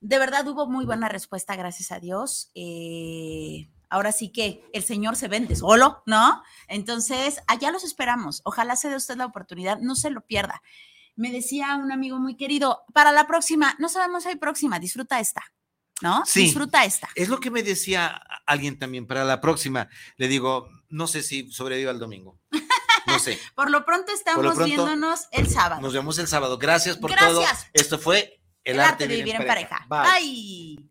[0.00, 2.50] de verdad hubo muy buena respuesta, gracias a Dios.
[2.54, 6.42] Eh, ahora sí que el Señor se vende solo, ¿no?
[6.68, 8.42] Entonces, allá los esperamos.
[8.44, 10.60] Ojalá se dé usted la oportunidad, no se lo pierda
[11.16, 15.20] me decía un amigo muy querido, para la próxima, no sabemos si hay próxima, disfruta
[15.20, 15.42] esta.
[16.02, 16.24] ¿No?
[16.26, 17.08] Sí, disfruta esta.
[17.14, 19.88] Es lo que me decía alguien también para la próxima.
[20.16, 22.40] Le digo, no sé si sobreviva el domingo.
[23.06, 23.38] No sé.
[23.54, 25.80] por lo pronto estamos viéndonos el sábado.
[25.80, 26.58] Nos vemos el sábado.
[26.58, 27.44] Gracias por todo.
[27.72, 29.86] Esto fue El, arte, de vivir, en pareja.
[29.88, 30.88] Bye.